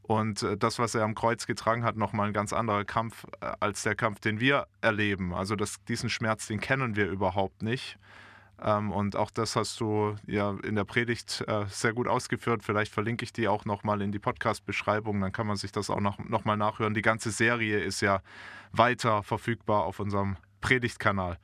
Und 0.02 0.44
äh, 0.44 0.58
das, 0.58 0.80
was 0.80 0.96
er 0.96 1.04
am 1.04 1.16
Kreuz 1.16 1.46
getragen 1.46 1.86
hat, 1.86 1.96
nochmal 1.96 2.28
ein 2.28 2.34
ganz 2.34 2.52
anderer 2.52 2.84
Kampf 2.84 3.26
äh, 3.40 3.52
als 3.60 3.84
der 3.84 3.96
Kampf, 3.96 4.20
den 4.20 4.40
wir 4.40 4.68
erleben. 4.82 5.34
Also 5.34 5.56
das, 5.56 5.82
diesen 5.86 6.10
Schmerz, 6.10 6.48
den 6.48 6.60
kennen 6.60 6.96
wir 6.96 7.08
überhaupt 7.08 7.62
nicht. 7.62 7.98
Ähm, 8.64 8.92
und 8.92 9.16
auch 9.16 9.30
das 9.30 9.56
hast 9.56 9.80
du 9.80 10.16
ja 10.26 10.56
in 10.64 10.76
der 10.76 10.86
Predigt 10.86 11.44
äh, 11.48 11.66
sehr 11.68 11.94
gut 11.94 12.08
ausgeführt. 12.08 12.64
Vielleicht 12.64 12.92
verlinke 12.92 13.24
ich 13.24 13.34
die 13.34 13.48
auch 13.48 13.66
nochmal 13.66 14.02
in 14.02 14.12
die 14.12 14.20
Podcast-Beschreibung, 14.20 15.22
dann 15.22 15.32
kann 15.32 15.46
man 15.46 15.58
sich 15.58 15.72
das 15.72 15.90
auch 15.90 16.00
noch, 16.00 16.18
noch 16.20 16.46
nachhören. 16.46 16.94
Die 16.94 17.02
ganze 17.02 17.32
Serie 17.32 17.80
ist 17.80 18.02
ja 18.02 18.22
weiter 18.72 19.22
verfügbar 19.22 19.84
auf 19.84 20.00
unserem 20.00 20.38
Predigtkanal. 20.62 21.38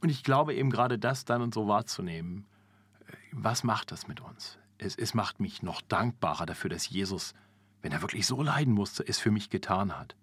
Und 0.00 0.08
ich 0.08 0.22
glaube 0.22 0.54
eben 0.54 0.70
gerade 0.70 0.98
das 0.98 1.24
dann 1.24 1.42
und 1.42 1.52
so 1.52 1.68
wahrzunehmen. 1.68 2.46
Was 3.32 3.64
macht 3.64 3.92
das 3.92 4.08
mit 4.08 4.20
uns? 4.20 4.58
Es, 4.78 4.96
es 4.96 5.12
macht 5.12 5.40
mich 5.40 5.62
noch 5.62 5.82
dankbarer 5.82 6.46
dafür, 6.46 6.70
dass 6.70 6.88
Jesus 6.88 7.34
wenn 7.86 7.92
er 7.92 8.02
wirklich 8.02 8.26
so 8.26 8.42
leiden 8.42 8.74
musste, 8.74 9.06
es 9.06 9.20
für 9.20 9.30
mich 9.30 9.48
getan 9.48 9.96
hat. 9.96 10.16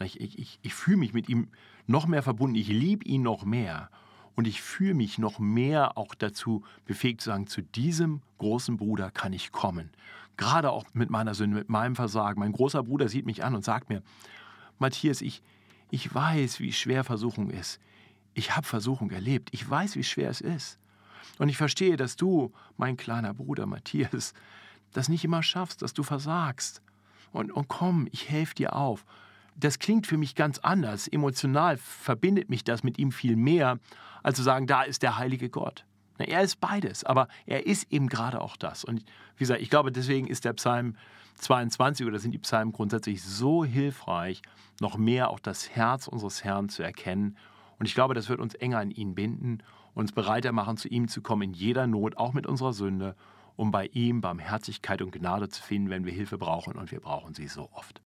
Ich, 0.00 0.20
ich, 0.20 0.58
ich 0.60 0.74
fühle 0.74 0.96
mich 0.96 1.12
mit 1.12 1.28
ihm 1.28 1.48
noch 1.86 2.06
mehr 2.06 2.24
verbunden, 2.24 2.56
ich 2.56 2.66
liebe 2.66 3.04
ihn 3.04 3.22
noch 3.22 3.44
mehr 3.44 3.90
und 4.36 4.46
ich 4.46 4.62
fühle 4.62 4.94
mich 4.94 5.18
noch 5.18 5.38
mehr 5.38 5.96
auch 5.98 6.14
dazu 6.14 6.62
befähigt 6.84 7.22
zu 7.22 7.30
sagen, 7.30 7.46
zu 7.46 7.62
diesem 7.62 8.20
großen 8.38 8.76
Bruder 8.76 9.10
kann 9.10 9.32
ich 9.32 9.50
kommen. 9.50 9.90
Gerade 10.36 10.70
auch 10.70 10.84
mit 10.92 11.08
meiner 11.08 11.34
Sünde, 11.34 11.56
mit 11.56 11.70
meinem 11.70 11.96
Versagen. 11.96 12.40
Mein 12.40 12.52
großer 12.52 12.82
Bruder 12.82 13.08
sieht 13.08 13.24
mich 13.24 13.42
an 13.42 13.54
und 13.54 13.64
sagt 13.64 13.88
mir, 13.88 14.02
Matthias, 14.78 15.22
ich, 15.22 15.42
ich 15.90 16.14
weiß, 16.14 16.60
wie 16.60 16.72
schwer 16.72 17.02
Versuchung 17.02 17.50
ist. 17.50 17.80
Ich 18.34 18.54
habe 18.54 18.66
Versuchung 18.66 19.10
erlebt. 19.10 19.48
Ich 19.52 19.68
weiß, 19.68 19.96
wie 19.96 20.04
schwer 20.04 20.28
es 20.28 20.42
ist. 20.42 20.78
Und 21.38 21.48
ich 21.48 21.56
verstehe, 21.56 21.96
dass 21.96 22.16
du, 22.16 22.52
mein 22.76 22.98
kleiner 22.98 23.32
Bruder 23.32 23.64
Matthias, 23.64 24.34
das 24.92 25.08
nicht 25.08 25.24
immer 25.24 25.42
schaffst, 25.42 25.80
dass 25.80 25.94
du 25.94 26.02
versagst 26.02 26.82
und, 27.32 27.50
und 27.50 27.68
komm, 27.68 28.06
ich 28.12 28.28
helfe 28.28 28.54
dir 28.54 28.76
auf. 28.76 29.06
Das 29.58 29.78
klingt 29.78 30.06
für 30.06 30.16
mich 30.16 30.34
ganz 30.34 30.58
anders. 30.58 31.08
Emotional 31.08 31.76
verbindet 31.78 32.50
mich 32.50 32.64
das 32.64 32.82
mit 32.82 32.98
ihm 32.98 33.12
viel 33.12 33.36
mehr, 33.36 33.78
als 34.22 34.36
zu 34.36 34.42
sagen, 34.42 34.66
da 34.66 34.82
ist 34.82 35.02
der 35.02 35.18
heilige 35.18 35.48
Gott. 35.48 35.84
Er 36.18 36.42
ist 36.42 36.60
beides, 36.60 37.04
aber 37.04 37.28
er 37.44 37.66
ist 37.66 37.92
eben 37.92 38.08
gerade 38.08 38.40
auch 38.40 38.56
das. 38.56 38.84
Und 38.84 39.04
wie 39.36 39.40
gesagt, 39.40 39.60
ich 39.60 39.70
glaube, 39.70 39.92
deswegen 39.92 40.26
ist 40.26 40.44
der 40.44 40.54
Psalm 40.54 40.96
22 41.36 42.06
oder 42.06 42.18
sind 42.18 42.32
die 42.32 42.38
Psalmen 42.38 42.72
grundsätzlich 42.72 43.22
so 43.22 43.64
hilfreich, 43.64 44.40
noch 44.80 44.96
mehr 44.96 45.30
auch 45.30 45.40
das 45.40 45.70
Herz 45.70 46.08
unseres 46.08 46.42
Herrn 46.42 46.70
zu 46.70 46.82
erkennen. 46.82 47.36
Und 47.78 47.86
ich 47.86 47.94
glaube, 47.94 48.14
das 48.14 48.30
wird 48.30 48.40
uns 48.40 48.54
enger 48.54 48.78
an 48.78 48.90
ihn 48.90 49.14
binden, 49.14 49.62
uns 49.94 50.12
bereiter 50.12 50.52
machen, 50.52 50.78
zu 50.78 50.88
ihm 50.88 51.08
zu 51.08 51.20
kommen 51.20 51.42
in 51.42 51.52
jeder 51.52 51.86
Not, 51.86 52.16
auch 52.16 52.32
mit 52.32 52.46
unserer 52.46 52.72
Sünde 52.72 53.14
um 53.56 53.70
bei 53.70 53.86
ihm 53.86 54.20
Barmherzigkeit 54.20 55.02
und 55.02 55.12
Gnade 55.12 55.48
zu 55.48 55.62
finden, 55.62 55.90
wenn 55.90 56.04
wir 56.04 56.12
Hilfe 56.12 56.38
brauchen 56.38 56.74
und 56.74 56.92
wir 56.92 57.00
brauchen 57.00 57.34
sie 57.34 57.48
so 57.48 57.70
oft. 57.72 58.05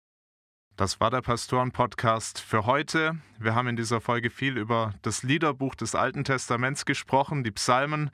Das 0.80 0.98
war 0.98 1.10
der 1.10 1.20
Pastoren-Podcast 1.20 2.40
für 2.40 2.64
heute. 2.64 3.18
Wir 3.38 3.54
haben 3.54 3.68
in 3.68 3.76
dieser 3.76 4.00
Folge 4.00 4.30
viel 4.30 4.56
über 4.56 4.94
das 5.02 5.22
Liederbuch 5.22 5.74
des 5.74 5.94
Alten 5.94 6.24
Testaments 6.24 6.86
gesprochen, 6.86 7.44
die 7.44 7.50
Psalmen. 7.50 8.10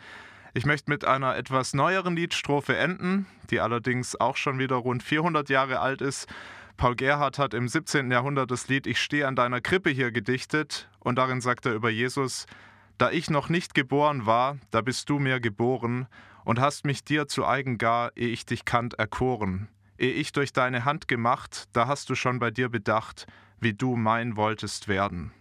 Ich 0.53 0.67
möchte 0.67 0.91
mit 0.91 1.05
einer 1.05 1.37
etwas 1.37 1.75
neueren 1.75 2.17
Liedstrophe 2.17 2.77
enden, 2.77 3.27
die 3.51 3.61
allerdings 3.61 4.19
auch 4.19 4.35
schon 4.35 4.59
wieder 4.59 4.75
rund 4.75 5.05
400 5.05 5.49
Jahre 5.49 5.79
alt 5.79 6.01
ist. 6.01 6.27
Paul 6.77 6.97
Gerhardt 6.97 7.39
hat 7.39 7.55
im 7.55 7.69
17. 7.69 8.11
Jahrhundert 8.11 8.51
das 8.51 8.67
Lied 8.67 8.89
Ich 8.89 9.01
stehe 9.01 9.29
an 9.29 9.37
deiner 9.37 9.61
Krippe 9.61 9.91
hier 9.91 10.11
gedichtet 10.11 10.89
und 10.99 11.19
darin 11.19 11.41
sagt 11.41 11.67
er 11.67 11.73
über 11.73 11.91
Jesus, 11.91 12.47
da 12.99 13.13
ich 13.13 13.31
noch 13.31 13.49
nicht 13.49 13.75
geboren 13.77 14.27
war, 14.27 14.59
da 14.73 14.81
bist 14.81 15.09
du 15.09 15.21
mir 15.21 15.39
geboren 15.39 16.09
und 16.45 16.59
hast 16.59 16.85
mich 16.85 17.05
dir 17.05 17.29
zu 17.29 17.47
eigen 17.47 17.79
gar, 17.79 18.11
ehe 18.17 18.31
ich 18.31 18.45
dich 18.45 18.65
kannt, 18.65 18.95
erkoren. 18.95 19.69
Ehe 19.99 20.13
ich 20.13 20.33
durch 20.33 20.53
deine 20.53 20.85
Hand 20.85 21.09
gemacht, 21.09 21.69
da 21.73 21.87
hast 21.87 22.11
du 22.11 22.15
schon 22.15 22.39
bei 22.39 22.51
dir 22.51 22.69
bedacht, 22.69 23.27
wie 23.61 23.73
du 23.73 23.97
mein 23.97 24.37
wolltest 24.37 24.89
werden. 24.89 25.33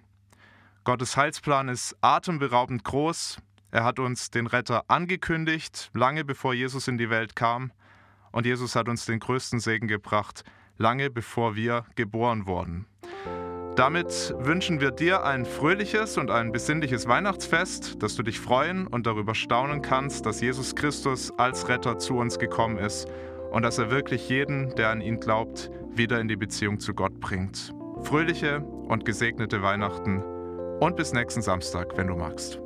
Gottes 0.85 1.17
Heilsplan 1.17 1.67
ist 1.67 1.95
atemberaubend 2.01 2.83
groß. 2.83 3.39
Er 3.71 3.83
hat 3.83 3.99
uns 3.99 4.29
den 4.29 4.47
Retter 4.47 4.83
angekündigt, 4.87 5.89
lange 5.93 6.23
bevor 6.23 6.53
Jesus 6.53 6.87
in 6.87 6.97
die 6.97 7.09
Welt 7.09 7.35
kam. 7.35 7.71
Und 8.31 8.45
Jesus 8.45 8.75
hat 8.75 8.87
uns 8.87 9.05
den 9.05 9.19
größten 9.19 9.59
Segen 9.59 9.87
gebracht, 9.87 10.43
lange 10.77 11.09
bevor 11.09 11.55
wir 11.55 11.85
geboren 11.95 12.45
wurden. 12.45 12.85
Damit 13.75 14.33
wünschen 14.37 14.79
wir 14.79 14.91
dir 14.91 15.25
ein 15.25 15.45
fröhliches 15.45 16.17
und 16.17 16.31
ein 16.31 16.53
besinnliches 16.53 17.07
Weihnachtsfest, 17.09 18.01
dass 18.01 18.15
du 18.15 18.23
dich 18.23 18.39
freuen 18.39 18.87
und 18.87 19.05
darüber 19.05 19.35
staunen 19.35 19.81
kannst, 19.81 20.25
dass 20.25 20.39
Jesus 20.39 20.75
Christus 20.75 21.37
als 21.37 21.67
Retter 21.67 21.99
zu 21.99 22.15
uns 22.17 22.39
gekommen 22.39 22.77
ist 22.77 23.09
und 23.55 23.61
dass 23.61 23.77
er 23.77 23.89
wirklich 23.89 24.27
jeden, 24.27 24.75
der 24.75 24.89
an 24.89 24.99
ihn 24.99 25.17
glaubt, 25.17 25.71
wieder 25.93 26.19
in 26.19 26.27
die 26.27 26.35
Beziehung 26.35 26.77
zu 26.77 26.93
Gott 26.93 27.21
bringt. 27.21 27.73
Fröhliche 28.01 28.59
und 28.59 29.05
gesegnete 29.05 29.61
Weihnachten 29.61 30.21
und 30.81 30.97
bis 30.97 31.13
nächsten 31.13 31.41
Samstag, 31.41 31.95
wenn 31.95 32.07
du 32.07 32.15
magst. 32.15 32.59